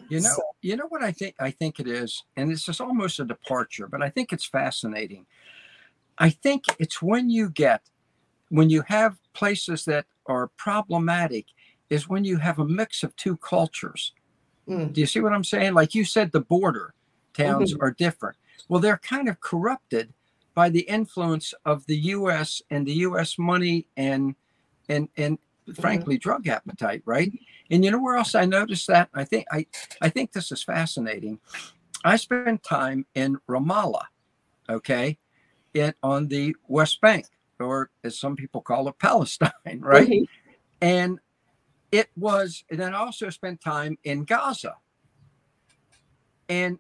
You 0.09 0.21
know, 0.21 0.31
so. 0.37 0.43
you 0.63 0.77
know 0.77 0.87
what 0.89 1.03
I 1.03 1.11
think 1.11 1.35
I 1.41 1.51
think 1.51 1.81
it 1.81 1.89
is, 1.89 2.23
and 2.37 2.53
it's 2.53 2.65
just 2.65 2.81
almost 2.81 3.19
a 3.19 3.25
departure, 3.25 3.89
but 3.89 4.03
I 4.03 4.09
think 4.09 4.33
it's 4.33 4.45
fascinating 4.45 5.27
I 6.19 6.31
think 6.31 6.65
it's 6.79 7.03
when 7.03 7.31
you 7.31 7.51
get, 7.51 7.83
when 8.49 8.71
you 8.71 8.83
have 8.83 9.19
places 9.33 9.85
that 9.85 10.07
are 10.27 10.49
problematic, 10.57 11.47
is 11.91 12.09
when 12.09 12.25
you 12.25 12.39
have 12.39 12.59
a 12.59 12.65
mix 12.65 13.03
of 13.03 13.15
two 13.17 13.37
cultures. 13.37 14.13
Mm. 14.69 14.93
Do 14.93 15.01
you 15.01 15.07
see 15.07 15.21
what 15.21 15.33
I'm 15.33 15.45
saying? 15.45 15.75
Like 15.75 15.95
you 15.95 16.05
said, 16.05 16.33
the 16.33 16.41
border 16.41 16.95
towns 17.35 17.73
mm-hmm. 17.73 17.85
are 17.85 17.93
different. 17.93 18.37
Well, 18.69 18.81
they're 18.81 18.99
kind 18.99 19.29
of 19.29 19.41
corrupted 19.41 20.13
by 20.55 20.71
the 20.71 20.81
influence 20.81 21.55
of 21.65 21.87
the 21.87 21.97
U.S. 21.97 22.63
and 22.71 22.87
the 22.87 22.95
U.S. 22.95 23.39
money 23.39 23.87
and 23.97 24.35
and 24.89 25.09
and 25.17 25.39
Mm-hmm. 25.67 25.83
frankly 25.83 26.17
drug 26.17 26.47
appetite, 26.47 27.03
right? 27.07 27.33
And 27.73 27.85
you 27.85 27.91
know 27.91 27.99
where 27.99 28.15
else 28.15 28.37
I 28.37 28.45
noticed 28.45 28.87
that? 28.87 29.09
I 29.13 29.25
think 29.25 29.47
I 29.51 29.67
I 30.01 30.09
think 30.09 30.31
this 30.31 30.53
is 30.53 30.63
fascinating. 30.63 31.41
I 32.05 32.15
spent 32.17 32.63
time 32.63 33.05
in 33.17 33.39
Ramallah, 33.49 34.05
okay, 34.69 35.19
it 35.77 35.97
on 36.03 36.29
the 36.29 36.55
West 36.67 37.01
Bank, 37.01 37.27
or 37.61 37.91
as 38.03 38.19
some 38.19 38.37
people 38.37 38.61
call 38.61 38.89
it, 38.89 38.99
Palestine, 38.99 39.81
right? 39.81 40.09
Mhm. 40.09 40.29
And 40.81 41.19
it 41.93 42.09
was, 42.17 42.65
and 42.71 42.81
then 42.81 42.95
I 42.95 42.99
also 42.99 43.31
spent 43.31 43.61
time 43.61 43.97
in 44.05 44.25
Gaza. 44.25 44.77
And 46.49 46.79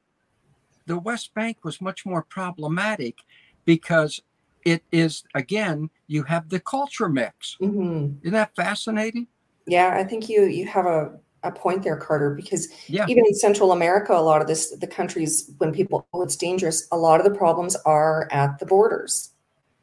the 0.86 0.98
West 0.98 1.34
Bank 1.34 1.58
was 1.64 1.80
much 1.80 2.04
more 2.06 2.22
problematic 2.22 3.18
because 3.64 4.20
it 4.64 4.82
is, 4.92 5.24
again, 5.34 5.90
you 6.06 6.22
have 6.24 6.48
the 6.48 6.60
culture 6.60 7.08
mix. 7.08 7.56
Mhm. 7.60 8.18
Isn't 8.22 8.32
that 8.32 8.54
fascinating? 8.56 9.28
Yeah, 9.66 9.94
I 9.96 10.04
think 10.04 10.28
you 10.28 10.44
you 10.44 10.66
have 10.66 10.86
a, 10.86 11.18
a 11.46 11.50
point 11.52 11.82
there, 11.82 11.96
Carter, 11.96 12.30
because 12.34 12.68
Yeah. 12.88 13.06
even 13.08 13.24
in 13.26 13.34
Central 13.34 13.72
America, 13.72 14.12
a 14.12 14.20
lot 14.20 14.40
of 14.40 14.46
this 14.48 14.70
the 14.76 14.86
countries 14.86 15.50
when 15.58 15.72
people 15.72 16.06
oh 16.12 16.22
it's 16.22 16.36
dangerous, 16.36 16.86
a 16.92 16.96
lot 16.96 17.20
of 17.20 17.30
the 17.30 17.36
problems 17.38 17.76
are 17.86 18.28
at 18.30 18.58
the 18.58 18.66
borders. 18.66 19.30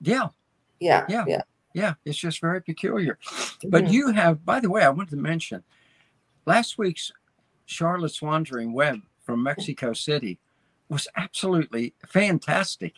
Yeah. 0.02 0.28
Yeah. 0.80 1.06
Yeah. 1.08 1.26
Yeah. 1.28 1.42
Yeah. 1.74 1.94
It's 2.06 2.18
just 2.18 2.42
very 2.42 2.62
peculiar. 2.62 3.18
But 3.70 3.86
Mhm. 3.86 3.92
you 3.92 4.12
have, 4.12 4.46
by 4.46 4.60
the 4.60 4.70
way, 4.70 4.84
I 4.84 4.90
wanted 4.90 5.12
to 5.12 5.18
mention 5.18 5.64
last 6.46 6.78
week's 6.78 7.12
Charlotte's 7.66 8.22
Wandering 8.22 8.74
Web 8.74 9.00
from 9.22 9.42
Mexico 9.42 9.94
City 9.94 10.38
was 10.90 11.08
absolutely 11.16 11.94
fantastic. 12.06 12.94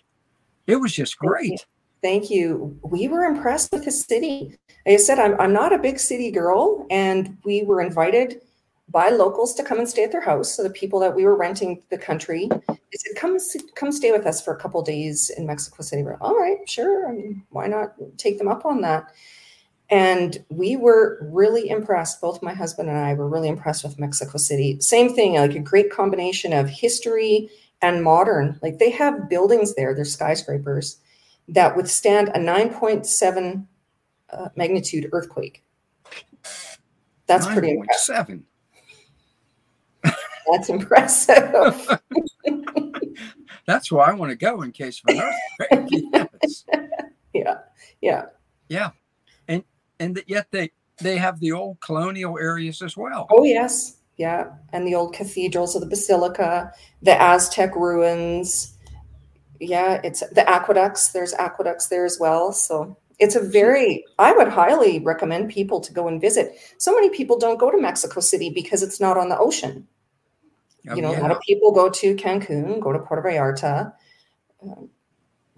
It 0.67 0.77
was 0.77 0.91
just 0.93 1.17
Thank 1.19 1.23
you. 1.23 1.29
great. 1.29 1.65
Thank 2.01 2.29
you. 2.29 2.77
We 2.83 3.07
were 3.07 3.23
impressed 3.23 3.71
with 3.71 3.85
the 3.85 3.91
city. 3.91 4.57
Like 4.85 4.95
I 4.95 4.97
said, 4.97 5.17
I'm, 5.19 5.39
I'm 5.39 5.53
not 5.53 5.73
a 5.73 5.77
big 5.79 5.97
city 5.99 6.29
girl, 6.29 6.85
and 6.91 7.37
we 7.45 7.63
were 7.63 7.81
invited 7.81 8.41
by 8.95 9.09
locals 9.09 9.53
to 9.53 9.61
come 9.61 9.77
and 9.77 9.89
stay 9.89 10.05
at 10.05 10.13
their 10.13 10.21
house. 10.21 10.55
So 10.55 10.63
the 10.63 10.69
people 10.69 11.01
that 11.01 11.13
we 11.13 11.25
were 11.25 11.35
renting 11.35 11.83
the 11.89 11.97
country, 11.97 12.47
they 12.49 12.97
said, 12.97 13.17
"Come, 13.17 13.37
come 13.75 13.91
stay 13.91 14.13
with 14.13 14.25
us 14.25 14.41
for 14.41 14.53
a 14.53 14.57
couple 14.57 14.81
days 14.83 15.29
in 15.31 15.45
Mexico 15.45 15.83
City." 15.83 16.01
We're 16.01 16.15
all 16.21 16.39
right, 16.39 16.59
sure. 16.65 17.09
I 17.09 17.11
mean, 17.11 17.43
why 17.49 17.67
not 17.67 17.93
take 18.15 18.37
them 18.37 18.47
up 18.47 18.65
on 18.65 18.79
that? 18.83 19.11
And 19.89 20.37
we 20.49 20.77
were 20.77 21.19
really 21.21 21.69
impressed. 21.69 22.21
Both 22.21 22.41
my 22.41 22.53
husband 22.53 22.87
and 22.87 22.97
I 22.97 23.15
were 23.15 23.27
really 23.27 23.49
impressed 23.49 23.83
with 23.83 23.99
Mexico 23.99 24.37
City. 24.37 24.79
Same 24.79 25.13
thing, 25.13 25.33
like 25.33 25.55
a 25.55 25.59
great 25.59 25.91
combination 25.91 26.53
of 26.53 26.69
history 26.69 27.49
and 27.81 28.01
modern. 28.01 28.57
Like 28.61 28.79
they 28.79 28.91
have 28.91 29.27
buildings 29.27 29.75
there, 29.75 29.93
they're 29.93 30.05
skyscrapers 30.05 31.01
that 31.49 31.75
withstand 31.75 32.29
a 32.29 32.39
9.7 32.39 33.67
uh, 34.29 34.49
magnitude 34.55 35.09
earthquake. 35.11 35.65
That's 37.27 37.45
pretty 37.45 37.71
impressive. 37.71 38.15
9.7. 38.15 38.43
That's 40.51 40.69
impressive. 40.69 41.87
That's 43.65 43.91
where 43.91 44.05
I 44.05 44.13
want 44.13 44.31
to 44.31 44.35
go 44.35 44.61
in 44.61 44.71
case 44.71 45.01
of 45.07 45.15
an 45.15 45.21
earthquake. 45.21 46.03
yes. 46.43 46.65
yeah, 47.33 47.57
yeah. 48.01 48.25
Yeah. 48.69 48.89
And 49.47 49.63
and 49.99 50.15
that 50.15 50.29
yet 50.29 50.47
they 50.51 50.71
they 51.01 51.17
have 51.17 51.39
the 51.39 51.51
old 51.51 51.79
colonial 51.81 52.37
areas 52.37 52.81
as 52.81 52.95
well. 52.95 53.27
Oh 53.31 53.43
yes, 53.43 53.97
yeah. 54.17 54.51
And 54.71 54.87
the 54.87 54.95
old 54.95 55.13
cathedrals 55.13 55.75
of 55.75 55.81
the 55.81 55.87
basilica, 55.87 56.71
the 57.01 57.19
Aztec 57.19 57.75
ruins. 57.75 58.73
Yeah, 59.59 60.01
it's 60.03 60.21
the 60.31 60.47
aqueducts. 60.47 61.09
There's 61.09 61.33
aqueducts 61.33 61.87
there 61.87 62.05
as 62.05 62.17
well. 62.19 62.51
So 62.51 62.97
it's 63.19 63.35
a 63.35 63.41
very. 63.41 64.05
I 64.19 64.33
would 64.33 64.49
highly 64.49 64.99
recommend 64.99 65.49
people 65.49 65.79
to 65.81 65.93
go 65.93 66.07
and 66.07 66.21
visit. 66.21 66.55
So 66.77 66.93
many 66.93 67.09
people 67.09 67.39
don't 67.39 67.59
go 67.59 67.71
to 67.71 67.81
Mexico 67.81 68.19
City 68.19 68.49
because 68.49 68.83
it's 68.83 68.99
not 68.99 69.17
on 69.17 69.29
the 69.29 69.37
ocean. 69.37 69.87
Oh, 70.89 70.95
you 70.95 71.01
know, 71.01 71.15
a 71.15 71.19
lot 71.19 71.31
of 71.31 71.39
people 71.41 71.71
go 71.71 71.89
to 71.89 72.15
Cancun, 72.15 72.79
go 72.79 72.93
to 72.93 72.99
Puerto 72.99 73.27
Vallarta, 73.27 73.93
um, 74.61 74.89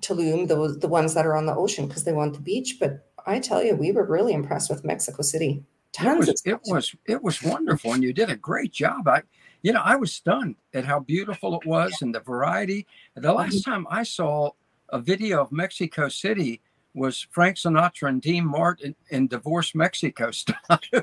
Tulum, 0.02 0.48
those 0.48 0.80
the 0.80 0.88
ones 0.88 1.14
that 1.14 1.26
are 1.26 1.36
on 1.36 1.46
the 1.46 1.56
ocean 1.56 1.88
because 1.88 2.04
they 2.04 2.14
want 2.14 2.34
the 2.34 2.40
beach. 2.40 2.78
But 2.80 3.08
I 3.26 3.40
tell 3.40 3.64
you, 3.64 3.76
we 3.76 3.92
were 3.92 4.06
really 4.06 4.34
impressed 4.34 4.70
with 4.70 4.86
Mexico 4.86 5.22
City. 5.22 5.64
it 6.00 6.04
Tons 6.04 6.20
was 6.20 6.30
of 6.30 6.36
it 6.46 6.60
was 6.66 6.96
it 7.06 7.24
was 7.24 7.42
wonderful 7.42 7.94
and 7.94 8.04
you 8.04 8.14
did 8.14 8.30
a 8.30 8.36
great 8.36 8.72
job 8.72 9.08
i 9.08 9.24
you 9.64 9.74
know 9.74 9.82
i 9.84 9.96
was 9.96 10.14
stunned 10.14 10.56
at 10.74 10.86
how 10.86 11.00
beautiful 11.00 11.60
it 11.60 11.66
was 11.66 12.02
and 12.02 12.14
the 12.14 12.20
variety 12.20 12.86
the 13.16 13.34
last 13.34 13.64
time 13.64 13.88
i 13.90 14.04
saw 14.04 14.52
a 14.90 15.00
video 15.00 15.42
of 15.42 15.52
mexico 15.52 16.08
city 16.08 16.62
was 16.94 17.26
frank 17.32 17.58
sinatra 17.58 18.10
and 18.10 18.22
dean 18.22 18.46
martin 18.46 18.96
in 19.10 19.28
divorce 19.28 19.74
mexico 19.74 20.30
style 20.42 20.58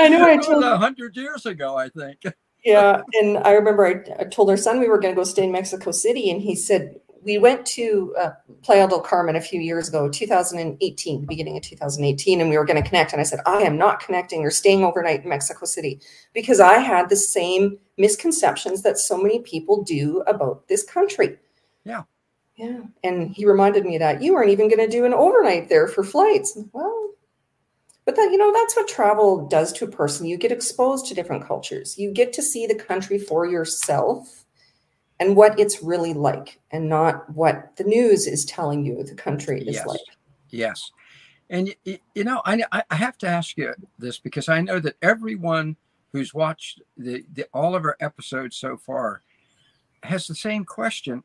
I 0.00 0.08
know. 0.08 0.24
I 0.24 0.36
told 0.36 0.64
a 0.64 0.78
hundred 0.78 1.16
years 1.16 1.46
ago 1.46 1.76
i 1.76 1.88
think 1.88 2.22
yeah, 2.64 3.00
and 3.14 3.38
I 3.38 3.52
remember 3.52 3.86
I, 3.86 4.22
I 4.22 4.24
told 4.24 4.50
our 4.50 4.56
son 4.56 4.80
we 4.80 4.88
were 4.88 5.00
going 5.00 5.14
to 5.14 5.18
go 5.18 5.24
stay 5.24 5.44
in 5.44 5.52
Mexico 5.52 5.90
City, 5.92 6.30
and 6.30 6.40
he 6.40 6.54
said 6.54 7.00
we 7.22 7.38
went 7.38 7.66
to 7.66 8.14
uh, 8.18 8.30
Playa 8.62 8.88
del 8.88 9.00
Carmen 9.00 9.36
a 9.36 9.40
few 9.40 9.60
years 9.60 9.88
ago, 9.88 10.08
2018, 10.08 11.26
beginning 11.26 11.56
of 11.56 11.62
2018, 11.62 12.40
and 12.40 12.48
we 12.48 12.56
were 12.56 12.64
going 12.64 12.82
to 12.82 12.88
connect. 12.88 13.12
And 13.12 13.20
I 13.20 13.24
said 13.24 13.40
I 13.46 13.58
am 13.62 13.76
not 13.76 14.00
connecting 14.00 14.42
or 14.42 14.50
staying 14.50 14.84
overnight 14.84 15.22
in 15.22 15.28
Mexico 15.28 15.66
City 15.66 16.00
because 16.32 16.60
I 16.60 16.78
had 16.78 17.08
the 17.08 17.16
same 17.16 17.78
misconceptions 17.98 18.82
that 18.82 18.98
so 18.98 19.16
many 19.16 19.40
people 19.40 19.82
do 19.82 20.22
about 20.26 20.66
this 20.68 20.84
country. 20.84 21.36
Yeah. 21.84 22.02
Yeah, 22.56 22.82
and 23.02 23.30
he 23.30 23.46
reminded 23.46 23.86
me 23.86 23.96
that 23.96 24.20
you 24.20 24.34
weren't 24.34 24.50
even 24.50 24.68
going 24.68 24.84
to 24.84 24.86
do 24.86 25.06
an 25.06 25.14
overnight 25.14 25.70
there 25.70 25.88
for 25.88 26.04
flights. 26.04 26.58
Well, 26.74 26.89
but 28.10 28.16
that 28.16 28.32
you 28.32 28.38
know 28.38 28.52
that's 28.52 28.74
what 28.74 28.88
travel 28.88 29.46
does 29.46 29.72
to 29.72 29.84
a 29.84 29.88
person. 29.88 30.26
You 30.26 30.36
get 30.36 30.50
exposed 30.50 31.06
to 31.06 31.14
different 31.14 31.46
cultures. 31.46 31.96
You 31.96 32.10
get 32.10 32.32
to 32.32 32.42
see 32.42 32.66
the 32.66 32.74
country 32.74 33.18
for 33.18 33.46
yourself 33.46 34.46
and 35.20 35.36
what 35.36 35.60
it's 35.60 35.80
really 35.80 36.12
like, 36.12 36.58
and 36.72 36.88
not 36.88 37.30
what 37.36 37.76
the 37.76 37.84
news 37.84 38.26
is 38.26 38.44
telling 38.44 38.84
you 38.84 39.04
the 39.04 39.14
country 39.14 39.60
is 39.60 39.76
Yes. 39.76 39.86
like. 39.86 40.00
Yes. 40.48 40.90
And 41.50 41.72
you 41.84 42.24
know, 42.24 42.42
I 42.44 42.64
I 42.72 42.82
I 42.90 42.96
have 42.96 43.16
to 43.18 43.28
ask 43.28 43.56
you 43.56 43.72
this 43.96 44.18
because 44.18 44.48
I 44.48 44.60
know 44.60 44.80
that 44.80 44.96
everyone 45.02 45.76
who's 46.12 46.34
watched 46.34 46.82
the, 46.96 47.24
the 47.34 47.46
all 47.54 47.76
of 47.76 47.84
our 47.84 47.96
episodes 48.00 48.56
so 48.56 48.76
far 48.76 49.22
has 50.02 50.26
the 50.26 50.34
same 50.34 50.64
question. 50.64 51.22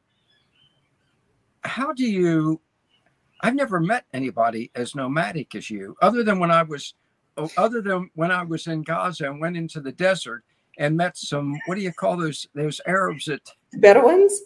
How 1.64 1.94
do 1.94 2.04
you 2.04 2.62
I've 3.42 3.56
never 3.56 3.80
met 3.80 4.06
anybody 4.14 4.72
as 4.76 4.96
nomadic 4.96 5.56
as 5.56 5.70
you, 5.70 5.96
other 6.02 6.24
than 6.24 6.40
when 6.40 6.52
I 6.52 6.64
was 6.64 6.94
oh, 7.38 7.50
other 7.58 7.82
than 7.82 8.10
when 8.16 8.32
I 8.32 8.44
was 8.44 8.68
in 8.68 8.82
Gaza 8.84 9.26
and 9.30 9.42
went 9.42 9.58
into 9.58 9.82
the 9.82 9.92
desert 9.92 10.44
and 10.78 10.96
met 10.98 11.18
some 11.18 11.56
what 11.68 11.76
do 11.76 11.82
you 11.82 11.92
call 11.92 12.18
those 12.18 12.48
those 12.56 12.82
Arabs 12.88 13.26
that 13.26 13.42
Bedouins? 13.74 14.40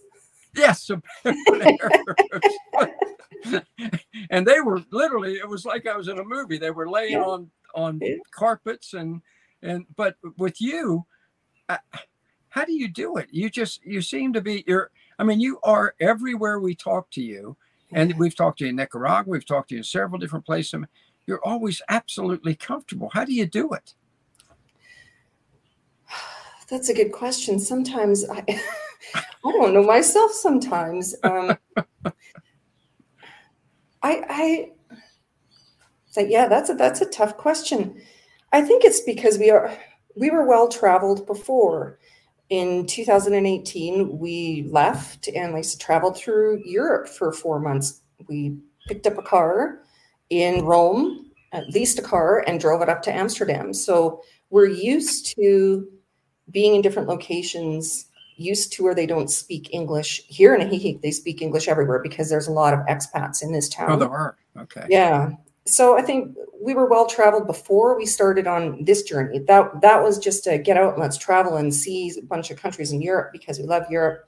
Yes, 0.56 0.86
some 0.88 1.04
Arabs. 1.26 2.94
and 4.32 4.46
they 4.46 4.60
were 4.62 4.82
literally 4.92 5.36
it 5.36 5.48
was 5.48 5.66
like 5.66 5.88
I 5.88 5.96
was 5.96 6.08
in 6.08 6.20
a 6.20 6.24
movie. 6.24 6.58
They 6.58 6.72
were 6.72 6.90
laying 6.90 7.14
Yeah. 7.14 7.24
on 7.24 7.52
on 7.76 8.00
Yeah. 8.02 8.16
carpets 8.32 8.94
and 8.94 9.22
and 9.62 9.86
but 9.96 10.16
with 10.38 10.60
you 10.60 11.06
uh, 11.70 11.78
how 12.50 12.66
do 12.66 12.74
you 12.74 12.88
do 12.88 13.18
it? 13.18 13.28
You 13.32 13.50
just 13.50 13.86
you 13.86 14.02
seem 14.02 14.34
to 14.34 14.42
be 14.42 14.64
you're 14.68 14.90
I 15.20 15.24
mean 15.24 15.40
you 15.40 15.60
are 15.64 15.94
everywhere 16.00 16.60
we 16.60 16.74
talk 16.76 17.10
to 17.12 17.22
you 17.22 17.56
and 17.92 18.18
we've 18.18 18.36
talked 18.36 18.60
to 18.60 18.66
you 18.66 18.70
in 18.70 18.76
Nicaragua, 18.76 19.32
we've 19.32 19.46
talked 19.46 19.70
to 19.70 19.76
you 19.76 19.80
in 19.80 19.84
several 19.84 20.20
different 20.20 20.46
places. 20.46 20.76
You're 21.26 21.44
always 21.46 21.82
absolutely 21.90 22.56
comfortable. 22.56 23.10
How 23.14 23.26
do 23.26 23.34
you 23.34 23.46
do 23.46 23.72
it? 23.74 23.94
That's 26.70 26.90
a 26.90 26.94
good 26.94 27.12
question. 27.12 27.60
Sometimes 27.60 28.30
I, 28.30 28.44
I 29.16 29.52
don't 29.52 29.74
know 29.74 29.84
myself. 29.84 30.32
Sometimes 30.32 31.16
um, 31.24 31.58
I, 34.04 34.24
I, 34.30 34.72
so 36.06 36.22
yeah, 36.22 36.48
that's 36.48 36.70
a 36.70 36.74
that's 36.74 37.02
a 37.02 37.06
tough 37.06 37.38
question. 37.38 38.02
I 38.52 38.62
think 38.62 38.84
it's 38.84 39.02
because 39.02 39.38
we 39.38 39.52
are 39.52 39.78
we 40.16 40.30
were 40.30 40.46
well 40.46 40.68
traveled 40.68 41.26
before. 41.28 42.00
In 42.50 42.88
2018, 42.88 44.18
we 44.18 44.68
left 44.72 45.28
and 45.28 45.54
we 45.54 45.64
traveled 45.80 46.18
through 46.18 46.62
Europe 46.66 47.08
for 47.08 47.32
four 47.32 47.60
months. 47.60 48.02
We 48.28 48.58
picked 48.88 49.06
up 49.06 49.18
a 49.20 49.22
car 49.22 49.82
in 50.32 50.66
Rome, 50.66 51.32
uh, 51.54 51.62
leased 51.70 52.00
a 52.00 52.02
car, 52.02 52.44
and 52.48 52.60
drove 52.60 52.82
it 52.82 52.90
up 52.90 53.04
to 53.04 53.16
Amsterdam. 53.16 53.74
So 53.74 54.24
we're 54.50 54.68
used 54.68 55.36
to 55.36 55.88
being 56.50 56.74
in 56.74 56.82
different 56.82 57.08
locations, 57.08 58.08
used 58.36 58.74
to 58.74 58.84
where 58.84 58.96
they 58.96 59.06
don't 59.06 59.30
speak 59.30 59.72
English. 59.72 60.24
Here 60.28 60.56
in 60.56 60.68
Ajijic, 60.68 61.02
they 61.02 61.12
speak 61.12 61.44
English 61.44 61.68
everywhere 61.68 62.00
because 62.02 62.30
there's 62.30 62.48
a 62.48 62.52
lot 62.52 62.74
of 62.74 62.80
expats 62.88 63.44
in 63.44 63.52
this 63.52 63.70
town. 63.70 63.92
Oh, 63.92 63.98
there 63.98 64.10
are. 64.10 64.38
Okay. 64.58 64.88
Yeah. 64.90 65.32
So 65.70 65.98
I 65.98 66.02
think 66.02 66.36
we 66.62 66.74
were 66.74 66.88
well 66.88 67.06
traveled 67.06 67.48
before 67.48 67.98
we 67.98 68.06
started 68.06 68.48
on 68.48 68.84
this 68.84 69.04
journey. 69.04 69.40
That 69.40 69.82
that 69.82 70.04
was 70.04 70.18
just 70.18 70.44
to 70.46 70.58
get 70.58 70.78
out 70.78 70.94
and 70.94 71.02
let's 71.02 71.18
travel 71.18 71.58
and 71.58 71.74
see 71.74 72.14
a 72.18 72.26
bunch 72.26 72.52
of 72.52 72.58
countries 72.58 72.92
in 72.92 73.02
Europe 73.02 73.32
because 73.32 73.60
we 73.60 73.66
love 73.66 73.84
Europe. 73.90 74.26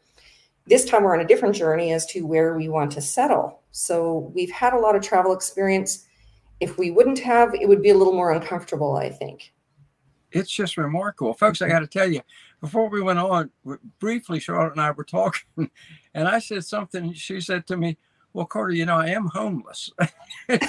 This 0.68 0.86
time 0.86 1.04
we're 1.04 1.16
on 1.16 1.22
a 1.22 1.28
different 1.28 1.56
journey 1.56 1.92
as 1.92 2.06
to 2.08 2.22
where 2.22 2.56
we 2.56 2.70
want 2.70 2.92
to 2.94 3.02
settle. 3.02 3.62
So 3.72 4.32
we've 4.34 4.52
had 4.52 4.74
a 4.74 4.80
lot 4.80 4.96
of 4.96 5.02
travel 5.02 5.34
experience. 5.34 6.08
If 6.60 6.78
we 6.78 6.92
wouldn't 6.92 7.20
have, 7.20 7.56
it 7.56 7.68
would 7.68 7.82
be 7.82 7.90
a 7.90 7.98
little 7.98 8.14
more 8.14 8.32
uncomfortable, 8.32 8.96
I 8.96 9.10
think. 9.10 9.54
It's 10.32 10.52
just 10.52 10.78
remarkable. 10.78 11.34
Folks, 11.34 11.62
I 11.62 11.68
got 11.68 11.80
to 11.80 11.88
tell 11.88 12.10
you, 12.10 12.22
before 12.62 12.90
we 12.90 13.02
went 13.02 13.20
on, 13.20 13.50
briefly, 14.00 14.40
Charlotte 14.40 14.72
and 14.72 14.82
I 14.82 14.92
were 14.92 15.04
talking, 15.04 15.42
and 16.14 16.28
I 16.28 16.40
said 16.40 16.64
something. 16.64 17.12
She 17.14 17.42
said 17.42 17.66
to 17.68 17.76
me, 17.76 17.98
Well, 18.34 18.46
Carter, 18.46 18.74
you 18.74 18.86
know, 18.86 18.98
I 18.98 19.08
am 19.08 19.28
homeless. 19.28 19.92
oh 20.50 20.60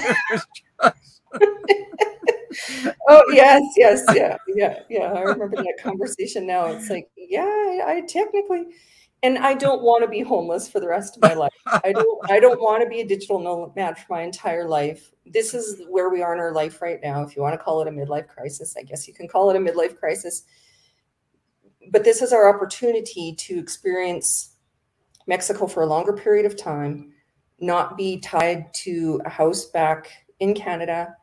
yes, 3.33 3.63
yes, 3.77 4.05
yeah, 4.15 4.37
yeah, 4.49 4.81
yeah. 4.91 5.13
I 5.13 5.21
remember 5.21 5.57
that 5.57 5.75
conversation 5.83 6.47
now. 6.47 6.67
It's 6.67 6.91
like, 6.91 7.09
yeah, 7.17 7.43
I, 7.43 7.83
I 7.87 8.03
technically 8.09 8.67
and 9.23 9.39
I 9.39 9.55
don't 9.55 9.83
want 9.83 10.03
to 10.03 10.09
be 10.09 10.21
homeless 10.21 10.69
for 10.69 10.81
the 10.81 10.89
rest 10.89 11.17
of 11.17 11.23
my 11.23 11.35
life. 11.35 11.53
I 11.67 11.93
don't 11.93 12.31
I 12.31 12.41
don't 12.41 12.61
want 12.61 12.83
to 12.83 12.89
be 12.89 13.01
a 13.01 13.07
digital 13.07 13.39
nomad 13.39 13.99
for 13.99 14.15
my 14.15 14.23
entire 14.23 14.69
life. 14.69 15.13
This 15.27 15.55
is 15.55 15.83
where 15.89 16.11
we 16.11 16.23
are 16.23 16.35
in 16.35 16.41
our 16.41 16.53
life 16.53 16.83
right 16.83 16.99
now. 17.03 17.23
If 17.23 17.37
you 17.37 17.43
want 17.43 17.55
to 17.55 17.63
call 17.63 17.81
it 17.81 17.89
a 17.89 17.91
midlife 17.91 18.29
crisis, 18.29 18.77
I 18.77 18.83
guess 18.83 19.07
you 19.07 19.15
can 19.15 19.29
call 19.29 19.51
it 19.51 19.57
a 19.57 19.61
midlife 19.61 19.97
crisis. 19.97 20.43
But 21.91 22.05
this 22.05 22.21
is 22.21 22.33
our 22.33 22.53
opportunity 22.53 23.35
to 23.35 23.59
experience 23.59 24.57
Mexico 25.27 25.69
for 25.69 25.83
a 25.83 25.87
longer 25.87 26.13
period 26.13 26.47
of 26.47 26.57
time, 26.57 27.13
not 27.63 27.97
be 27.97 28.19
tied 28.19 28.73
to 28.75 29.21
a 29.25 29.31
house 29.31 29.67
back 29.67 30.11
in 30.41 30.55
Canada 30.55 31.17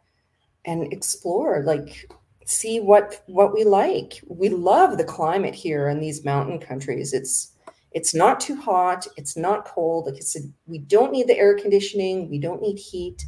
and 0.66 0.92
explore 0.94 1.64
like 1.64 2.10
see 2.46 2.80
what 2.80 3.24
what 3.28 3.54
we 3.54 3.64
like. 3.64 4.22
We 4.28 4.50
love 4.50 4.98
the 4.98 5.04
climate 5.04 5.54
here 5.54 5.90
in 5.90 6.00
these 6.00 6.26
mountain 6.26 6.60
countries. 6.60 7.14
It's 7.14 7.54
it's 7.92 8.14
not 8.14 8.40
too 8.40 8.56
hot. 8.56 9.08
It's 9.18 9.36
not 9.38 9.66
cold. 9.66 10.06
Like 10.06 10.16
I 10.16 10.20
said, 10.20 10.52
we 10.68 10.80
don't 10.80 11.12
need 11.12 11.28
the 11.28 11.38
air 11.38 11.58
conditioning. 11.58 12.30
We 12.30 12.40
don't 12.40 12.62
need 12.62 12.78
heat. 12.78 13.26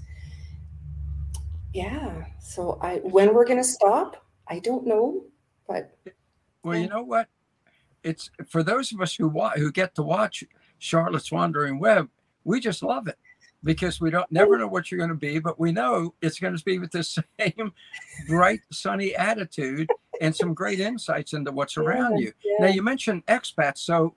Yeah. 1.73 2.25
So 2.39 2.79
I 2.81 2.97
when 2.97 3.33
we're 3.33 3.45
gonna 3.45 3.63
stop, 3.63 4.25
I 4.47 4.59
don't 4.59 4.85
know, 4.85 5.23
but 5.67 5.97
well, 6.63 6.77
you 6.77 6.87
know 6.87 7.03
what? 7.03 7.27
It's 8.03 8.31
for 8.47 8.63
those 8.63 8.91
of 8.91 9.01
us 9.01 9.15
who 9.15 9.27
wa- 9.27 9.53
who 9.55 9.71
get 9.71 9.95
to 9.95 10.03
watch 10.03 10.43
Charlotte's 10.79 11.31
Wandering 11.31 11.79
Web, 11.79 12.09
we 12.43 12.59
just 12.59 12.83
love 12.83 13.07
it 13.07 13.17
because 13.63 14.01
we 14.01 14.09
don't 14.09 14.31
never 14.31 14.57
know 14.57 14.67
what 14.67 14.91
you're 14.91 14.97
going 14.97 15.09
to 15.09 15.15
be, 15.15 15.39
but 15.39 15.59
we 15.59 15.71
know 15.71 16.13
it's 16.21 16.39
going 16.39 16.55
to 16.55 16.63
be 16.63 16.79
with 16.79 16.91
the 16.91 17.03
same 17.39 17.71
bright, 18.27 18.61
sunny 18.71 19.15
attitude 19.15 19.89
and 20.19 20.35
some 20.35 20.53
great 20.53 20.79
insights 20.79 21.33
into 21.33 21.51
what's 21.51 21.77
around 21.77 22.17
you. 22.17 22.31
Yeah. 22.43 22.67
Now 22.67 22.73
you 22.73 22.81
mentioned 22.81 23.25
expats, 23.27 23.79
so 23.79 24.15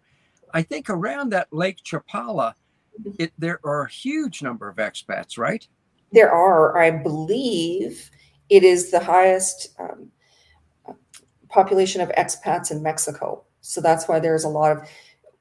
I 0.55 0.63
think 0.63 0.89
around 0.89 1.31
that 1.31 1.53
Lake 1.53 1.79
Chapala, 1.85 2.55
it, 3.19 3.33
there 3.39 3.59
are 3.65 3.83
a 3.83 3.91
huge 3.91 4.41
number 4.41 4.69
of 4.69 4.77
expats, 4.77 5.37
right? 5.37 5.67
There 6.13 6.31
are. 6.31 6.79
I 6.79 6.93
believe 6.93 8.09
it 8.49 8.63
is 8.63 8.93
the 8.93 9.01
highest 9.01 9.75
um, 9.81 10.13
population 11.49 12.01
of 12.01 12.09
expats 12.11 12.71
in 12.71 12.83
Mexico. 12.83 13.43
So 13.63 13.81
that's 13.81 14.07
why 14.07 14.21
there's 14.21 14.45
a 14.45 14.49
lot 14.49 14.73
of. 14.73 14.89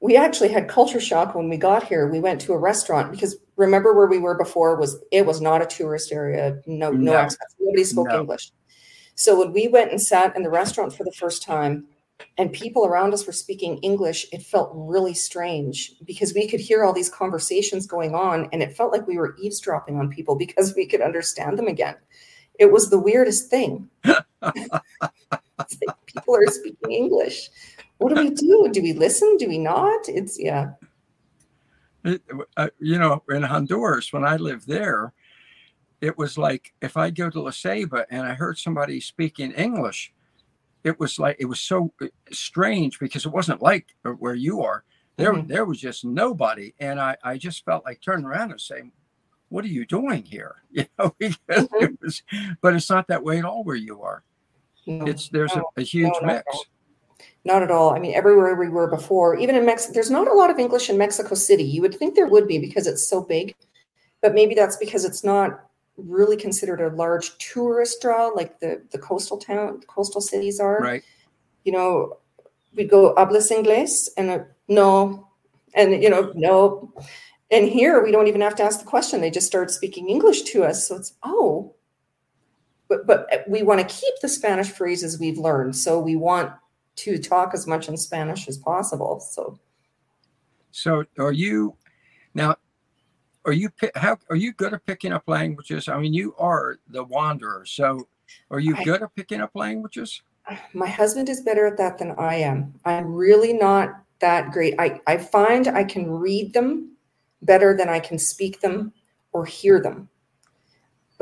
We 0.04 0.18
actually 0.18 0.50
had 0.50 0.68
culture 0.68 1.00
shock 1.00 1.34
when 1.34 1.48
we 1.48 1.56
got 1.56 1.84
here. 1.84 2.06
We 2.06 2.20
went 2.20 2.38
to 2.42 2.52
a 2.52 2.58
restaurant 2.58 3.10
because 3.10 3.38
remember 3.56 3.94
where 3.94 4.06
we 4.06 4.18
were 4.18 4.36
before 4.36 4.76
was 4.76 5.02
it 5.10 5.24
was 5.24 5.40
not 5.40 5.62
a 5.62 5.66
tourist 5.66 6.12
area. 6.12 6.60
No, 6.66 6.90
no, 6.90 7.12
no 7.12 7.12
expats. 7.12 7.54
Nobody 7.58 7.84
spoke 7.84 8.08
no. 8.08 8.20
English. 8.20 8.52
So 9.14 9.38
when 9.38 9.54
we 9.54 9.66
went 9.66 9.92
and 9.92 10.02
sat 10.02 10.36
in 10.36 10.42
the 10.42 10.50
restaurant 10.50 10.94
for 10.94 11.04
the 11.04 11.12
first 11.12 11.42
time, 11.42 11.86
and 12.36 12.52
people 12.52 12.84
around 12.84 13.14
us 13.14 13.26
were 13.26 13.32
speaking 13.32 13.78
English, 13.78 14.26
it 14.30 14.42
felt 14.42 14.72
really 14.74 15.14
strange 15.14 15.92
because 16.04 16.34
we 16.34 16.46
could 16.48 16.60
hear 16.60 16.84
all 16.84 16.92
these 16.92 17.08
conversations 17.08 17.86
going 17.86 18.14
on 18.14 18.50
and 18.52 18.62
it 18.62 18.76
felt 18.76 18.92
like 18.92 19.06
we 19.06 19.16
were 19.16 19.34
eavesdropping 19.40 19.96
on 19.96 20.10
people 20.10 20.36
because 20.36 20.74
we 20.76 20.86
could 20.86 21.00
understand 21.00 21.58
them 21.58 21.66
again. 21.66 21.96
It 22.58 22.70
was 22.70 22.90
the 22.90 22.98
weirdest 22.98 23.48
thing. 23.48 23.88
like 24.42 25.96
people 26.06 26.36
are 26.36 26.46
speaking 26.48 26.92
English. 26.92 27.48
What 28.04 28.14
do 28.14 28.22
we 28.22 28.28
do? 28.34 28.68
Do 28.70 28.82
we 28.82 28.92
listen? 28.92 29.38
Do 29.38 29.48
we 29.48 29.56
not? 29.56 30.10
It's, 30.10 30.38
yeah. 30.38 30.72
It, 32.04 32.20
uh, 32.54 32.68
you 32.78 32.98
know, 32.98 33.22
in 33.30 33.42
Honduras, 33.42 34.12
when 34.12 34.26
I 34.26 34.36
lived 34.36 34.68
there, 34.68 35.14
it 36.02 36.18
was 36.18 36.36
like 36.36 36.74
if 36.82 36.98
I 36.98 37.08
go 37.08 37.30
to 37.30 37.40
La 37.40 37.50
Ceiba 37.50 38.04
and 38.10 38.26
I 38.26 38.34
heard 38.34 38.58
somebody 38.58 39.00
speaking 39.00 39.52
English, 39.52 40.12
it 40.84 41.00
was 41.00 41.18
like 41.18 41.36
it 41.38 41.46
was 41.46 41.60
so 41.60 41.94
uh, 42.02 42.08
strange 42.30 42.98
because 42.98 43.24
it 43.24 43.32
wasn't 43.32 43.62
like 43.62 43.86
where 44.18 44.34
you 44.34 44.60
are. 44.60 44.84
There, 45.16 45.32
mm-hmm. 45.32 45.46
there 45.46 45.64
was 45.64 45.80
just 45.80 46.04
nobody, 46.04 46.74
and 46.78 47.00
I, 47.00 47.16
I 47.24 47.38
just 47.38 47.64
felt 47.64 47.86
like 47.86 48.02
turning 48.02 48.26
around 48.26 48.50
and 48.50 48.60
saying, 48.60 48.92
"What 49.48 49.64
are 49.64 49.68
you 49.68 49.86
doing 49.86 50.24
here?" 50.24 50.56
You 50.70 50.84
know, 50.98 51.14
because 51.18 51.38
mm-hmm. 51.48 51.84
it 51.84 51.98
was, 52.02 52.22
but 52.60 52.74
it's 52.74 52.90
not 52.90 53.08
that 53.08 53.24
way 53.24 53.38
at 53.38 53.46
all 53.46 53.64
where 53.64 53.76
you 53.76 54.02
are. 54.02 54.24
No, 54.86 55.06
it's 55.06 55.30
there's 55.30 55.56
no, 55.56 55.70
a, 55.74 55.80
a, 55.80 55.84
huge 55.84 56.12
no, 56.20 56.26
mix. 56.26 56.44
Not 57.44 57.62
at 57.62 57.70
all. 57.70 57.94
I 57.94 57.98
mean, 57.98 58.14
everywhere 58.14 58.54
we 58.54 58.68
were 58.68 58.88
before, 58.88 59.36
even 59.36 59.54
in 59.54 59.66
Mexico, 59.66 59.92
there's 59.92 60.10
not 60.10 60.28
a 60.28 60.32
lot 60.32 60.50
of 60.50 60.58
English 60.58 60.88
in 60.88 60.96
Mexico 60.96 61.34
City. 61.34 61.64
You 61.64 61.82
would 61.82 61.94
think 61.94 62.14
there 62.14 62.26
would 62.26 62.48
be 62.48 62.58
because 62.58 62.86
it's 62.86 63.06
so 63.06 63.20
big, 63.20 63.54
but 64.22 64.32
maybe 64.34 64.54
that's 64.54 64.78
because 64.78 65.04
it's 65.04 65.22
not 65.22 65.60
really 65.96 66.36
considered 66.36 66.80
a 66.80 66.94
large 66.96 67.36
tourist 67.38 68.00
draw 68.02 68.26
like 68.28 68.58
the 68.60 68.82
the 68.90 68.98
coastal 68.98 69.36
town 69.36 69.80
coastal 69.86 70.20
cities 70.20 70.58
are. 70.58 70.80
Right. 70.80 71.04
You 71.64 71.72
know 71.72 72.18
we 72.74 72.84
go 72.84 73.14
hablas 73.14 73.50
inglés? 73.50 74.08
And 74.16 74.30
uh, 74.30 74.38
no. 74.68 75.28
And 75.74 76.02
you 76.02 76.10
know 76.10 76.32
no. 76.34 76.92
And 77.50 77.68
here 77.68 78.02
we 78.02 78.10
don't 78.10 78.26
even 78.26 78.40
have 78.40 78.56
to 78.56 78.62
ask 78.62 78.80
the 78.80 78.86
question. 78.86 79.20
They 79.20 79.30
just 79.30 79.46
start 79.46 79.70
speaking 79.70 80.08
english 80.08 80.42
to 80.42 80.64
us. 80.64 80.88
So 80.88 80.96
it's 80.96 81.14
oh. 81.22 81.74
But 82.88 83.06
but 83.06 83.28
we 83.48 83.62
want 83.62 83.80
to 83.80 83.94
keep 83.94 84.14
the 84.20 84.28
spanish 84.28 84.70
phrases 84.70 85.20
we've 85.20 85.38
learned. 85.38 85.76
So 85.76 85.98
we 86.00 86.16
want 86.16 86.52
to 86.96 87.18
talk 87.18 87.52
as 87.54 87.66
much 87.66 87.88
in 87.88 87.96
spanish 87.96 88.48
as 88.48 88.56
possible 88.58 89.20
so 89.20 89.58
so 90.70 91.04
are 91.18 91.32
you 91.32 91.76
now 92.34 92.56
are 93.44 93.52
you 93.52 93.70
how 93.94 94.18
are 94.30 94.36
you 94.36 94.52
good 94.52 94.72
at 94.72 94.84
picking 94.86 95.12
up 95.12 95.24
languages? 95.26 95.88
I 95.88 95.98
mean, 95.98 96.14
you 96.14 96.34
are 96.38 96.78
the 96.88 97.04
wanderer, 97.04 97.64
so 97.66 98.08
are 98.50 98.60
you 98.60 98.74
good 98.84 99.02
at 99.02 99.14
picking 99.14 99.40
up 99.40 99.50
languages? 99.54 100.22
My 100.72 100.88
husband 100.88 101.28
is 101.28 101.42
better 101.42 101.66
at 101.66 101.76
that 101.78 101.98
than 101.98 102.12
I 102.12 102.36
am. 102.36 102.74
I'm 102.84 103.14
really 103.14 103.52
not 103.52 104.02
that 104.20 104.50
great. 104.50 104.74
I, 104.78 105.00
I 105.06 105.16
find 105.16 105.68
I 105.68 105.84
can 105.84 106.10
read 106.10 106.52
them 106.52 106.96
better 107.42 107.76
than 107.76 107.88
I 107.88 108.00
can 108.00 108.18
speak 108.18 108.60
them 108.60 108.92
or 109.32 109.44
hear 109.44 109.80
them. 109.80 110.08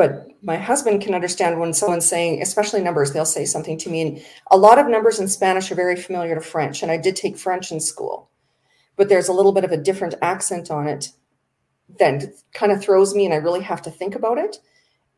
But 0.02 0.32
my 0.42 0.56
husband 0.56 1.00
can 1.00 1.14
understand 1.14 1.60
when 1.60 1.72
someone's 1.72 2.08
saying, 2.08 2.42
especially 2.42 2.82
numbers, 2.82 3.12
they'll 3.12 3.24
say 3.24 3.44
something 3.44 3.78
to 3.78 3.88
me. 3.88 4.02
And 4.02 4.24
a 4.50 4.56
lot 4.56 4.80
of 4.80 4.88
numbers 4.88 5.20
in 5.20 5.28
Spanish 5.28 5.70
are 5.70 5.76
very 5.76 5.94
familiar 5.94 6.34
to 6.34 6.40
French. 6.40 6.82
And 6.82 6.90
I 6.90 6.96
did 6.96 7.14
take 7.14 7.38
French 7.38 7.70
in 7.70 7.78
school, 7.78 8.28
but 8.96 9.08
there's 9.08 9.28
a 9.28 9.32
little 9.32 9.52
bit 9.52 9.62
of 9.62 9.70
a 9.70 9.76
different 9.76 10.16
accent 10.20 10.72
on 10.72 10.88
it 10.88 11.10
that 12.00 12.24
kind 12.52 12.72
of 12.72 12.82
throws 12.82 13.14
me 13.14 13.26
and 13.26 13.32
I 13.32 13.36
really 13.36 13.60
have 13.60 13.80
to 13.82 13.92
think 13.92 14.16
about 14.16 14.38
it. 14.38 14.56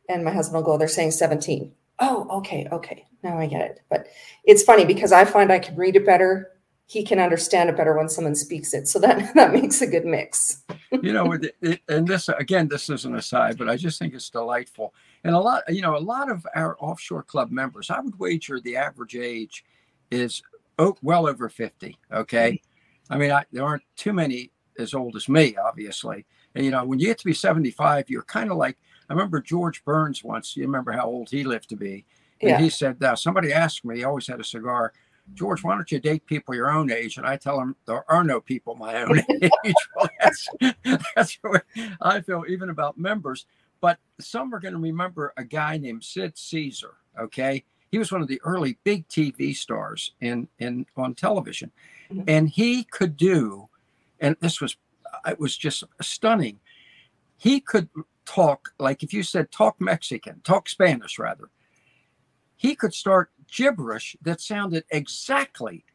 And 0.07 0.23
my 0.23 0.29
husband 0.29 0.57
will 0.57 0.73
go, 0.73 0.77
they're 0.77 0.87
saying 0.87 1.13
17. 1.13 1.73
Oh, 1.97 2.27
okay, 2.37 2.67
okay. 2.71 3.07
Now 3.23 3.39
I 3.39 3.47
get 3.47 3.61
it. 3.61 3.79
But 3.89 4.05
it's 4.43 4.61
funny 4.61 4.85
because 4.85 5.11
I 5.11 5.25
find 5.25 5.51
I 5.51 5.57
can 5.57 5.75
read 5.75 5.95
it 5.95 6.05
better. 6.05 6.51
He 6.87 7.03
can 7.03 7.19
understand 7.19 7.69
it 7.69 7.77
better 7.77 7.97
when 7.97 8.09
someone 8.09 8.35
speaks 8.35 8.73
it. 8.73 8.87
So 8.87 8.99
that 8.99 9.33
that 9.35 9.53
makes 9.53 9.81
a 9.81 9.87
good 9.87 10.05
mix. 10.05 10.63
you 10.91 11.13
know, 11.13 11.31
it, 11.33 11.55
it, 11.61 11.81
and 11.89 12.07
this 12.07 12.29
again, 12.29 12.67
this 12.67 12.89
is 12.89 13.05
an 13.05 13.15
aside, 13.15 13.57
but 13.57 13.69
I 13.69 13.75
just 13.75 13.99
think 13.99 14.13
it's 14.13 14.29
delightful. 14.29 14.93
And 15.23 15.33
a 15.33 15.39
lot, 15.39 15.63
you 15.67 15.81
know, 15.81 15.97
a 15.97 15.99
lot 15.99 16.29
of 16.29 16.45
our 16.55 16.77
offshore 16.79 17.23
club 17.23 17.51
members, 17.51 17.89
I 17.89 17.99
would 17.99 18.19
wager 18.19 18.59
the 18.59 18.77
average 18.77 19.15
age 19.15 19.65
is 20.11 20.43
oh, 20.79 20.95
well 21.01 21.27
over 21.27 21.49
50. 21.49 21.97
Okay. 22.11 22.51
Mm-hmm. 22.51 23.13
I 23.13 23.17
mean, 23.17 23.31
I, 23.31 23.45
there 23.51 23.63
aren't 23.63 23.83
too 23.95 24.13
many 24.13 24.51
as 24.77 24.93
old 24.93 25.15
as 25.15 25.29
me, 25.29 25.55
obviously. 25.57 26.25
And, 26.55 26.65
you 26.65 26.71
know, 26.71 26.85
when 26.85 26.99
you 26.99 27.07
get 27.07 27.17
to 27.19 27.25
be 27.25 27.33
75, 27.33 28.09
you're 28.09 28.23
kind 28.23 28.51
of 28.51 28.57
like, 28.57 28.77
I 29.09 29.13
remember 29.13 29.41
George 29.41 29.83
Burns 29.85 30.23
once, 30.23 30.55
you 30.55 30.63
remember 30.63 30.91
how 30.91 31.05
old 31.05 31.29
he 31.29 31.43
lived 31.43 31.69
to 31.69 31.75
be. 31.75 32.05
And 32.41 32.51
yeah. 32.51 32.59
he 32.59 32.69
said, 32.69 33.01
uh, 33.03 33.15
somebody 33.15 33.53
asked 33.53 33.85
me, 33.85 33.97
he 33.97 34.03
always 34.03 34.27
had 34.27 34.39
a 34.39 34.43
cigar, 34.43 34.93
George, 35.33 35.63
why 35.63 35.73
don't 35.73 35.91
you 35.91 35.99
date 35.99 36.25
people 36.25 36.53
your 36.53 36.69
own 36.71 36.91
age? 36.91 37.17
And 37.17 37.25
I 37.25 37.35
tell 37.35 37.59
him, 37.59 37.75
there 37.85 38.09
are 38.09 38.23
no 38.23 38.39
people 38.39 38.75
my 38.75 39.01
own 39.01 39.19
age. 39.41 39.73
well, 39.95 40.09
that's, 40.21 40.47
that's 41.15 41.37
what 41.41 41.63
I 42.01 42.21
feel, 42.21 42.43
even 42.47 42.69
about 42.69 42.97
members. 42.97 43.45
But 43.81 43.99
some 44.19 44.53
are 44.53 44.59
going 44.59 44.73
to 44.73 44.79
remember 44.79 45.33
a 45.37 45.43
guy 45.43 45.77
named 45.77 46.03
Sid 46.03 46.37
Caesar, 46.37 46.95
okay? 47.19 47.63
He 47.91 47.97
was 47.97 48.11
one 48.11 48.21
of 48.21 48.27
the 48.27 48.41
early 48.43 48.77
big 48.83 49.07
TV 49.07 49.55
stars 49.55 50.13
in, 50.21 50.47
in 50.59 50.85
on 50.95 51.15
television. 51.15 51.71
Mm-hmm. 52.11 52.23
And 52.27 52.49
he 52.49 52.83
could 52.83 53.17
do, 53.17 53.69
and 54.19 54.35
this 54.39 54.61
was 54.61 54.77
it 55.27 55.39
was 55.39 55.57
just 55.57 55.83
stunning. 56.01 56.59
He 57.37 57.59
could 57.59 57.89
talk 58.25 58.73
like 58.79 59.03
if 59.03 59.13
you 59.13 59.23
said 59.23 59.51
talk 59.51 59.79
Mexican, 59.79 60.41
talk 60.43 60.67
Spanish 60.69 61.19
rather, 61.19 61.49
he 62.57 62.75
could 62.75 62.93
start 62.93 63.31
gibberish 63.51 64.15
that 64.21 64.41
sounded 64.41 64.83
exactly 64.89 65.85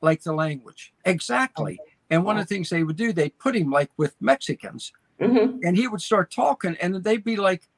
like 0.00 0.22
the 0.22 0.32
language. 0.32 0.92
Exactly. 1.04 1.78
And 2.10 2.24
one 2.24 2.38
of 2.38 2.46
the 2.48 2.54
things 2.54 2.70
they 2.70 2.84
would 2.84 2.96
do, 2.96 3.12
they'd 3.12 3.38
put 3.38 3.56
him 3.56 3.70
like 3.70 3.90
with 3.96 4.14
Mexicans, 4.20 4.92
Mhm. 5.20 5.60
and 5.64 5.76
he 5.76 5.88
would 5.88 6.00
start 6.00 6.30
talking, 6.30 6.76
and 6.80 6.94
they'd 7.02 7.24
be 7.24 7.36
like, 7.36 7.68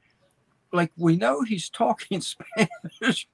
like 0.73 0.93
we 0.97 1.17
know 1.17 1.43
he's 1.43 1.69
talking 1.69 2.21
Spanish. 3.01 3.27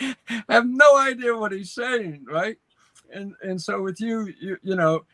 I 0.00 0.32
have 0.48 0.66
no 0.66 0.96
idea 0.98 1.36
what 1.36 1.52
he's 1.52 1.72
saying, 1.72 2.24
right? 2.26 2.56
And 3.12 3.34
and 3.42 3.60
so 3.60 3.82
with 3.82 4.00
you, 4.00 4.32
you 4.40 4.56
you 4.62 4.76
know, 4.76 5.04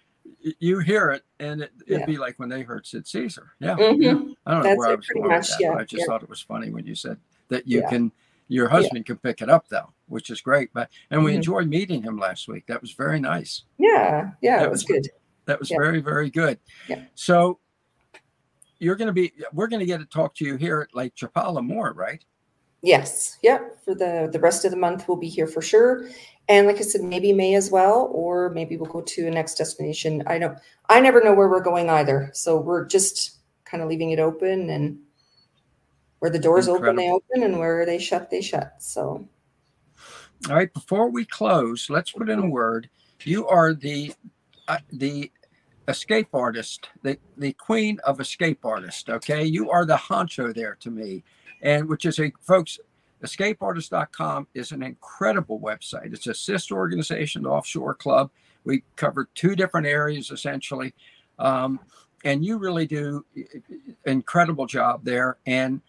you 0.61 0.79
hear 0.81 1.11
it, 1.11 1.25
and 1.41 1.63
it, 1.63 1.73
it'd 1.87 2.01
Yeah. 2.01 2.07
be 2.07 2.19
like 2.19 2.39
when 2.39 2.49
they 2.49 2.63
heard 2.63 2.87
Sid 2.87 3.07
Caesar. 3.09 3.53
Yeah, 3.59 3.75
Mhm. 3.77 4.03
yeah. 4.03 4.11
I 4.45 4.51
don't 4.55 4.63
know 4.63 4.63
That's 4.63 4.79
where 4.79 4.89
I 4.89 4.95
was 4.95 5.07
going 5.09 5.29
with 5.29 5.49
that, 5.49 5.57
yeah, 5.61 5.73
I 5.73 5.83
just 5.85 6.01
yeah. 6.01 6.07
thought 6.07 6.23
it 6.23 6.29
was 6.29 6.41
funny 6.43 6.71
when 6.71 6.87
you 6.87 6.95
said 6.95 7.19
that 7.49 7.67
you 7.67 7.81
Yeah. 7.81 7.89
can. 7.91 8.13
Your 8.49 8.69
husband 8.69 9.05
can 9.07 9.17
pick 9.17 9.43
it 9.43 9.51
up 9.51 9.69
though, 9.69 9.93
which 10.07 10.31
is 10.31 10.41
great. 10.41 10.71
But 10.73 10.89
and 11.11 11.25
we 11.25 11.33
Mhm. 11.33 11.37
enjoyed 11.37 11.69
meeting 11.69 12.03
him 12.03 12.17
last 12.19 12.47
week. 12.47 12.65
That 12.69 12.81
was 12.81 12.93
very 12.93 13.19
nice. 13.19 13.63
Yeah, 13.79 14.31
yeah, 14.41 14.59
That 14.59 14.67
it 14.67 14.71
was 14.71 14.85
was- 14.85 14.85
good. 14.85 15.09
That 15.47 15.59
was 15.59 15.71
Yeah. 15.71 15.79
very, 15.79 16.01
very 16.01 16.31
good. 16.31 16.59
Yeah. 16.89 17.03
So 17.17 17.59
you're 18.79 18.97
going 18.97 19.07
to 19.09 19.13
be, 19.13 19.33
we're 19.53 19.69
going 19.69 19.81
to 19.81 19.87
get 19.87 19.99
to 19.99 20.07
talk 20.07 20.35
to 20.37 20.45
you 20.45 20.57
here 20.57 20.81
at 20.81 20.95
Lake 20.95 21.15
Chapala 21.15 21.65
more, 21.65 21.93
right? 21.93 22.23
Yes, 22.83 23.39
yep. 23.43 23.83
For 23.85 23.95
the 23.95 24.29
the 24.31 24.39
rest 24.39 24.65
of 24.65 24.71
the 24.71 24.77
month, 24.77 25.09
we'll 25.09 25.17
be 25.17 25.29
here 25.29 25.47
for 25.47 25.63
sure. 25.63 26.09
And 26.49 26.67
like 26.69 26.77
I 26.77 26.83
said, 26.83 27.01
maybe 27.03 27.33
May 27.33 27.55
as 27.57 27.71
well, 27.71 28.09
or 28.13 28.51
maybe 28.51 28.77
we'll 28.77 28.91
go 28.93 29.01
to 29.01 29.27
a 29.27 29.31
next 29.31 29.55
destination. 29.57 30.23
I 30.27 30.39
don't. 30.39 30.59
I 30.89 31.01
never 31.01 31.21
know 31.25 31.35
where 31.35 31.49
we're 31.49 31.61
going 31.63 31.89
either, 31.91 32.31
so 32.33 32.61
we're 32.61 32.85
just 32.85 33.39
kind 33.65 33.83
of 33.83 33.89
leaving 33.89 34.11
it 34.13 34.21
open, 34.21 34.71
and 34.71 34.99
where 36.19 36.31
the 36.31 36.39
doors 36.39 36.69
open, 36.69 36.97
they 36.97 37.11
open, 37.11 37.43
and 37.43 37.59
where 37.59 37.85
they 37.85 37.99
shut, 37.99 38.31
they 38.31 38.41
shut. 38.41 38.75
So 38.79 39.29
All 40.49 40.57
right. 40.57 40.73
Before 40.73 41.11
we 41.11 41.25
close, 41.25 41.91
let's 41.91 42.11
put 42.11 42.29
in 42.29 42.39
a 42.39 42.49
word. 42.49 42.89
You 43.25 43.47
are 43.49 43.75
the, 43.75 44.13
uh, 44.69 44.79
the 44.93 45.31
escape 45.89 46.29
artist, 46.33 46.89
the, 47.03 47.19
the 47.37 47.53
queen 47.55 47.99
of 48.05 48.21
escape 48.21 48.65
artists. 48.65 49.09
Okay. 49.09 49.45
You 49.45 49.71
are 49.71 49.85
the 49.85 49.97
honcho 49.97 50.55
there 50.55 50.77
to 50.81 50.91
me. 50.91 51.25
And 51.63 51.89
which 51.89 52.05
is 52.05 52.19
a, 52.19 52.33
folks, 52.41 52.79
escapeartist.com 53.23 54.47
is 54.55 54.73
an 54.73 54.83
incredible 54.83 55.59
website. 55.61 56.13
It's 56.13 56.27
a 56.27 56.35
sister 56.35 56.77
organization 56.77 57.43
to 57.43 57.49
Offshore 57.49 57.95
Club. 57.95 58.31
We 58.65 58.83
cover 58.97 59.29
two 59.35 59.57
different 59.57 59.87
areas 59.87 60.31
essentially. 60.31 60.95
Um, 61.39 61.81
and 62.25 62.45
you 62.45 62.59
really 62.59 62.87
do 62.87 63.25
incredible 64.05 64.67
job 64.67 65.05
there. 65.05 65.39
And 65.47 65.81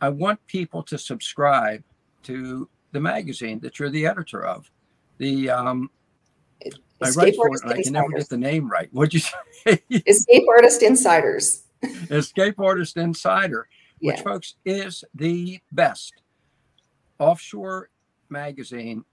I 0.00 0.08
want 0.08 0.44
people 0.46 0.82
to 0.84 0.98
subscribe 0.98 1.82
to 2.24 2.68
the 2.92 3.00
magazine 3.00 3.60
that 3.60 3.78
you're 3.78 3.90
the 3.90 4.06
editor 4.06 4.44
of. 4.44 4.70
The 5.18 5.50
um, 5.50 5.90
I 6.64 6.70
write 7.00 7.08
escape 7.08 7.36
for 7.36 7.48
it, 7.48 7.50
artist 7.50 7.64
and 7.64 7.72
I 7.72 7.82
can 7.82 7.92
never 7.92 8.06
insiders. 8.06 8.24
get 8.24 8.30
the 8.30 8.38
name 8.38 8.70
right. 8.70 8.88
What'd 8.92 9.14
you 9.14 9.20
say? 9.20 9.82
escape 10.06 10.44
artist 10.48 10.82
insiders. 10.82 11.64
Escape 12.10 12.58
Artist 12.58 12.96
Insider, 12.96 13.68
which, 14.00 14.16
Yeah, 14.16 14.22
folks, 14.22 14.56
is 14.64 15.04
the 15.14 15.60
best 15.70 16.22
offshore 17.20 17.90
magazine 18.28 19.04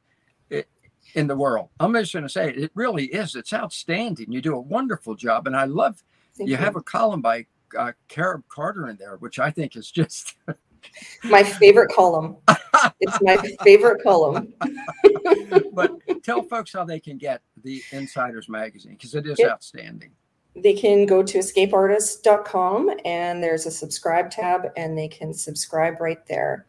in 1.13 1.27
the 1.27 1.35
world. 1.35 1.69
I'm 1.79 1.93
just 1.93 2.13
going 2.13 2.23
to 2.23 2.29
say 2.29 2.49
it, 2.49 2.57
it 2.57 2.71
really 2.73 3.05
is. 3.05 3.35
It's 3.35 3.53
outstanding. 3.53 4.31
You 4.31 4.41
do 4.41 4.55
a 4.55 4.59
wonderful 4.59 5.15
job, 5.15 5.47
and 5.47 5.55
I 5.55 5.65
love 5.65 6.03
thank 6.35 6.49
you 6.49 6.57
have 6.57 6.75
a 6.75 6.81
column 6.81 7.21
by 7.21 7.45
uh, 7.77 7.91
Carib 8.07 8.43
Carter 8.49 8.89
in 8.89 8.97
there, 8.97 9.17
which 9.17 9.39
I 9.39 9.51
think 9.51 9.75
is 9.75 9.91
just 9.91 10.35
my 11.23 11.43
favorite 11.43 11.91
column. 11.93 12.37
it's 12.99 13.17
my 13.21 13.37
favorite 13.63 14.01
column. 14.03 14.53
but 15.73 15.91
tell 16.23 16.41
folks 16.43 16.71
how 16.73 16.83
they 16.83 16.99
can 16.99 17.17
get 17.17 17.41
the 17.63 17.81
Insiders 17.91 18.49
magazine 18.49 18.93
because 18.93 19.15
it 19.15 19.25
is 19.27 19.39
Yep. 19.39 19.49
outstanding. 19.51 20.11
they 20.55 20.73
can 20.73 21.05
go 21.05 21.21
to 21.23 21.37
escapeartist.com 21.39 22.91
and 23.05 23.43
there's 23.43 23.65
a 23.65 23.71
subscribe 23.71 24.29
tab 24.31 24.67
and 24.77 24.97
they 24.97 25.07
can 25.07 25.33
subscribe 25.33 25.99
right 25.99 26.25
there 26.27 26.65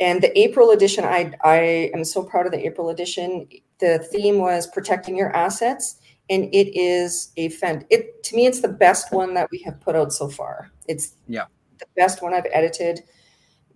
and 0.00 0.20
the 0.22 0.36
april 0.38 0.70
edition 0.70 1.04
i 1.04 1.32
i 1.44 1.90
am 1.94 2.04
so 2.04 2.22
proud 2.22 2.46
of 2.46 2.52
the 2.52 2.66
april 2.66 2.88
edition 2.90 3.46
the 3.78 3.98
theme 4.12 4.38
was 4.38 4.66
protecting 4.68 5.16
your 5.16 5.34
assets 5.36 5.96
and 6.30 6.44
it 6.52 6.76
is 6.76 7.30
a 7.36 7.48
fend 7.50 7.84
it 7.90 8.22
to 8.24 8.34
me 8.36 8.46
it's 8.46 8.60
the 8.60 8.68
best 8.68 9.12
one 9.12 9.34
that 9.34 9.48
we 9.52 9.58
have 9.60 9.80
put 9.80 9.94
out 9.94 10.12
so 10.12 10.28
far 10.28 10.70
it's 10.88 11.14
Yeah. 11.28 11.44
the 11.78 11.86
best 11.96 12.22
one 12.22 12.34
i've 12.34 12.46
edited 12.52 13.02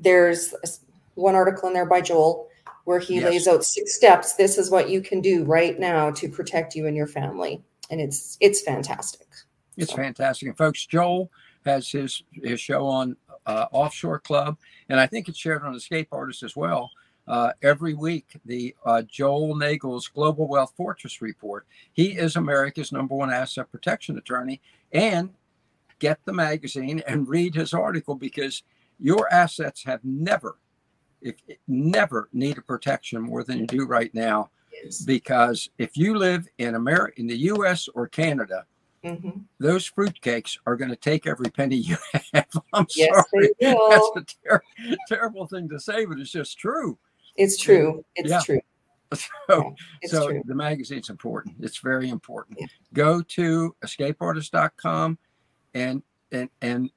there's 0.02 0.54
one 1.14 1.34
article 1.34 1.68
in 1.68 1.74
there 1.74 1.86
by 1.86 2.00
joel 2.00 2.48
where 2.84 2.98
he 2.98 3.16
Yes. 3.16 3.24
lays 3.24 3.48
out 3.48 3.64
six 3.64 3.94
steps 3.96 4.34
this 4.34 4.58
is 4.58 4.70
what 4.70 4.88
you 4.90 5.00
can 5.00 5.20
do 5.20 5.44
right 5.44 5.78
now 5.78 6.10
to 6.10 6.28
protect 6.28 6.74
you 6.74 6.86
and 6.86 6.96
your 6.96 7.06
family 7.06 7.62
and 7.90 8.00
it's 8.00 8.36
it's 8.40 8.60
fantastic 8.62 9.26
It's 9.76 9.90
So- 9.90 9.96
fantastic. 9.96 10.48
And 10.48 10.56
folks, 10.58 10.84
Joel 10.84 11.30
has 11.64 11.88
his 11.90 12.22
his 12.32 12.60
show 12.60 12.86
on 12.86 13.16
uh, 13.46 13.66
Offshore 13.72 14.20
Club, 14.20 14.58
and 14.90 15.00
I 15.00 15.06
think 15.06 15.28
it's 15.28 15.38
shared 15.38 15.62
on 15.62 15.74
Escape 15.74 16.08
Artist 16.12 16.42
as 16.42 16.54
well. 16.54 16.90
Uh, 17.26 17.52
every 17.62 17.94
week, 17.94 18.26
the 18.44 18.74
uh, 18.84 19.00
Joel 19.02 19.56
Nagel's 19.56 20.08
Global 20.08 20.46
Wealth 20.46 20.74
Fortress 20.76 21.22
Report. 21.22 21.66
He 21.94 22.08
is 22.18 22.36
America's 22.36 22.92
number 22.92 23.14
one 23.14 23.30
asset 23.32 23.70
protection 23.72 24.18
attorney. 24.18 24.60
And 24.92 25.30
get 26.00 26.18
the 26.26 26.32
magazine 26.34 27.02
and 27.06 27.26
read 27.28 27.54
his 27.54 27.72
article 27.72 28.14
because 28.14 28.62
your 29.02 29.30
assets 29.32 29.82
have 29.84 30.00
never, 30.04 30.58
if 31.20 31.34
never 31.68 32.28
needed 32.32 32.66
protection 32.66 33.20
more 33.20 33.42
than 33.44 33.58
you 33.58 33.66
do 33.66 33.84
right 33.86 34.12
now. 34.14 34.50
Because 35.06 35.68
if 35.78 35.96
you 35.96 36.16
live 36.16 36.46
in 36.58 36.74
America, 36.74 37.20
in 37.20 37.26
the 37.26 37.36
U.S. 37.36 37.88
or 37.94 38.08
Canada, 38.08 38.64
Mhm. 39.04 39.42
those 39.58 39.90
fruitcakes 39.90 40.58
are 40.64 40.76
going 40.76 40.88
to 40.90 40.96
take 40.96 41.26
every 41.26 41.50
penny 41.50 41.74
you 41.76 41.96
have. 42.32 42.46
I'm 42.72 42.86
Yes, 42.94 43.10
sorry. 43.30 43.50
That's 43.60 44.10
a 44.16 44.24
ter- 44.48 44.62
terrible 45.08 45.46
thing 45.48 45.68
to 45.70 45.80
say, 45.80 46.04
but 46.04 46.20
it's 46.20 46.30
just 46.30 46.56
true. 46.58 46.96
It's 47.36 47.56
true. 47.58 48.04
It's 48.14 48.30
Yeah. 48.30 48.40
true. 48.44 48.60
So, 49.48 49.74
It's 50.00 50.12
so 50.12 50.28
true. 50.30 50.42
the 50.46 50.54
magazine's 50.54 51.10
important. 51.10 51.56
It's 51.60 51.78
very 51.78 52.08
important. 52.10 52.58
Yeah. 52.60 52.66
Go 52.94 53.22
to 53.22 53.74
escapeartist.com 53.84 55.18
and 55.74 56.02
and 56.30 56.48
and 56.62 56.90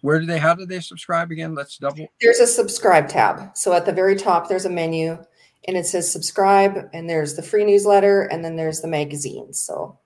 where 0.00 0.20
do 0.20 0.26
they 0.26 0.38
how 0.38 0.54
do 0.54 0.66
they 0.66 0.80
subscribe 0.80 1.30
again? 1.30 1.54
Let's 1.54 1.78
double 1.78 2.06
There's 2.20 2.40
a 2.40 2.46
subscribe 2.46 3.08
tab. 3.08 3.56
So 3.56 3.72
at 3.72 3.84
the 3.86 3.92
very 3.92 4.16
top, 4.16 4.48
there's 4.48 4.64
a 4.64 4.70
menu 4.70 5.18
and 5.66 5.76
it 5.76 5.84
says 5.86 6.10
subscribe, 6.10 6.88
and 6.94 7.10
there's 7.10 7.34
the 7.34 7.42
free 7.42 7.64
newsletter, 7.64 8.22
and 8.22 8.42
then 8.44 8.56
there's 8.56 8.80
the 8.80 8.88
magazine. 8.88 9.52
So 9.52 9.98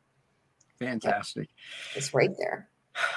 fantastic. 0.79 1.49
it's 1.95 2.13
right 2.15 2.31
there. 2.39 2.69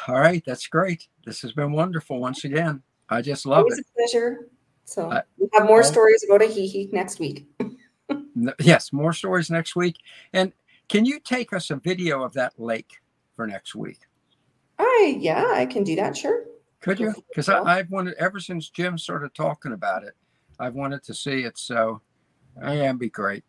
All 0.08 0.20
right, 0.20 0.44
that's 0.46 0.68
great. 0.68 1.08
This 1.26 1.42
has 1.42 1.54
been 1.54 1.72
wonderful 1.72 2.20
once 2.20 2.44
again. 2.46 2.84
I 3.10 3.22
just 3.22 3.46
love 3.46 3.60
Always 3.64 3.80
it. 3.80 3.86
a 3.90 3.94
pleasure. 3.98 4.50
So 4.84 5.10
we 5.38 5.48
have 5.54 5.66
more 5.68 5.80
I- 5.80 5.86
stories 5.86 6.24
about 6.30 6.42
a 6.44 6.46
hee 6.48 6.90
next 6.92 7.20
week. 7.20 7.48
Yes, 8.60 8.92
more 8.92 9.14
stories 9.14 9.50
next 9.50 9.78
week. 9.78 9.96
And 10.34 10.52
can 10.90 11.06
you 11.06 11.20
take 11.22 11.54
us 11.54 11.72
a 11.72 11.78
video 11.78 12.22
of 12.22 12.34
that 12.34 12.52
lake 12.60 12.92
for 13.34 13.48
next 13.48 13.76
week? 13.76 14.00
I 14.78 15.18
yeah, 15.20 15.54
I 15.56 15.66
can 15.66 15.84
do 15.86 15.96
that. 15.96 16.18
Sure. 16.18 16.44
Could 16.86 17.00
you? 17.00 17.16
Because. 17.30 17.50
I've 17.50 17.90
wanted 17.90 18.14
ever 18.20 18.40
since 18.40 18.70
Jim 18.70 19.00
started 19.00 19.34
talking 19.34 19.74
about 19.74 20.04
it, 20.04 20.14
I've 20.60 20.76
wanted 20.76 21.04
to 21.06 21.16
see 21.16 21.42
it. 21.42 21.58
So, 21.58 22.00
yeah, 22.62 22.74
it'd 22.74 23.00
be 23.00 23.10
great. 23.10 23.44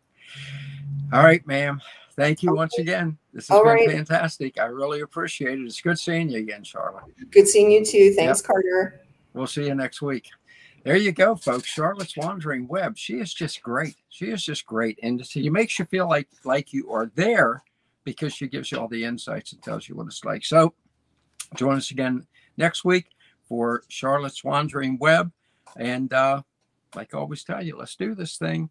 All 1.13 1.23
right, 1.23 1.45
ma'am. 1.45 1.79
Thank 2.15 2.41
you 2.41 2.55
once 2.55 2.79
again. 2.79 3.15
This 3.31 3.47
has 3.49 3.55
All 3.55 3.63
been 3.63 3.75
right. 3.75 3.91
fantastic. 3.91 4.59
I 4.59 4.65
really 4.65 5.01
appreciate 5.01 5.59
it. 5.59 5.65
It's 5.65 5.79
good 5.79 5.99
seeing 5.99 6.29
you 6.29 6.39
again, 6.39 6.63
Charlotte. 6.63 7.03
Good 7.29 7.47
seeing 7.47 7.69
you 7.69 7.85
too. 7.85 8.11
Thanks, 8.15 8.41
Carter. 8.41 9.01
We'll 9.35 9.45
see 9.45 9.67
you 9.67 9.75
next 9.75 10.01
week. 10.01 10.27
There 10.83 10.97
you 10.97 11.11
go, 11.11 11.35
folks. 11.35 11.67
Charlotte's 11.67 12.17
Wandering 12.17 12.67
Web. 12.67 12.97
She 12.97 13.19
is 13.19 13.31
just 13.35 13.61
great. 13.61 13.97
She 14.09 14.31
is 14.31 14.43
just 14.43 14.65
great. 14.65 14.97
And 15.03 15.23
she 15.23 15.47
makes 15.51 15.77
you 15.77 15.85
feel 15.85 16.09
like 16.09 16.27
like 16.43 16.73
you 16.73 16.91
are 16.91 17.11
there 17.13 17.61
because 18.03 18.33
she 18.33 18.47
gives 18.47 18.71
you 18.71 18.79
all 18.79 18.87
the 18.87 19.03
insights 19.03 19.51
and 19.51 19.61
tells 19.61 19.87
you 19.87 19.93
what 19.93 20.07
it's 20.07 20.25
like. 20.25 20.43
So 20.43 20.73
join 21.53 21.77
us 21.77 21.91
again 21.91 22.25
next 22.57 22.83
week 22.83 23.05
for 23.47 23.83
Charlotte's 23.87 24.43
Wandering 24.43 24.97
Web. 24.99 25.31
And 25.77 26.11
uh, 26.13 26.41
like 26.95 27.13
I 27.13 27.17
always 27.17 27.43
tell 27.43 27.63
you, 27.63 27.77
let's 27.77 27.95
do 27.95 28.15
this 28.15 28.37
thing. 28.37 28.69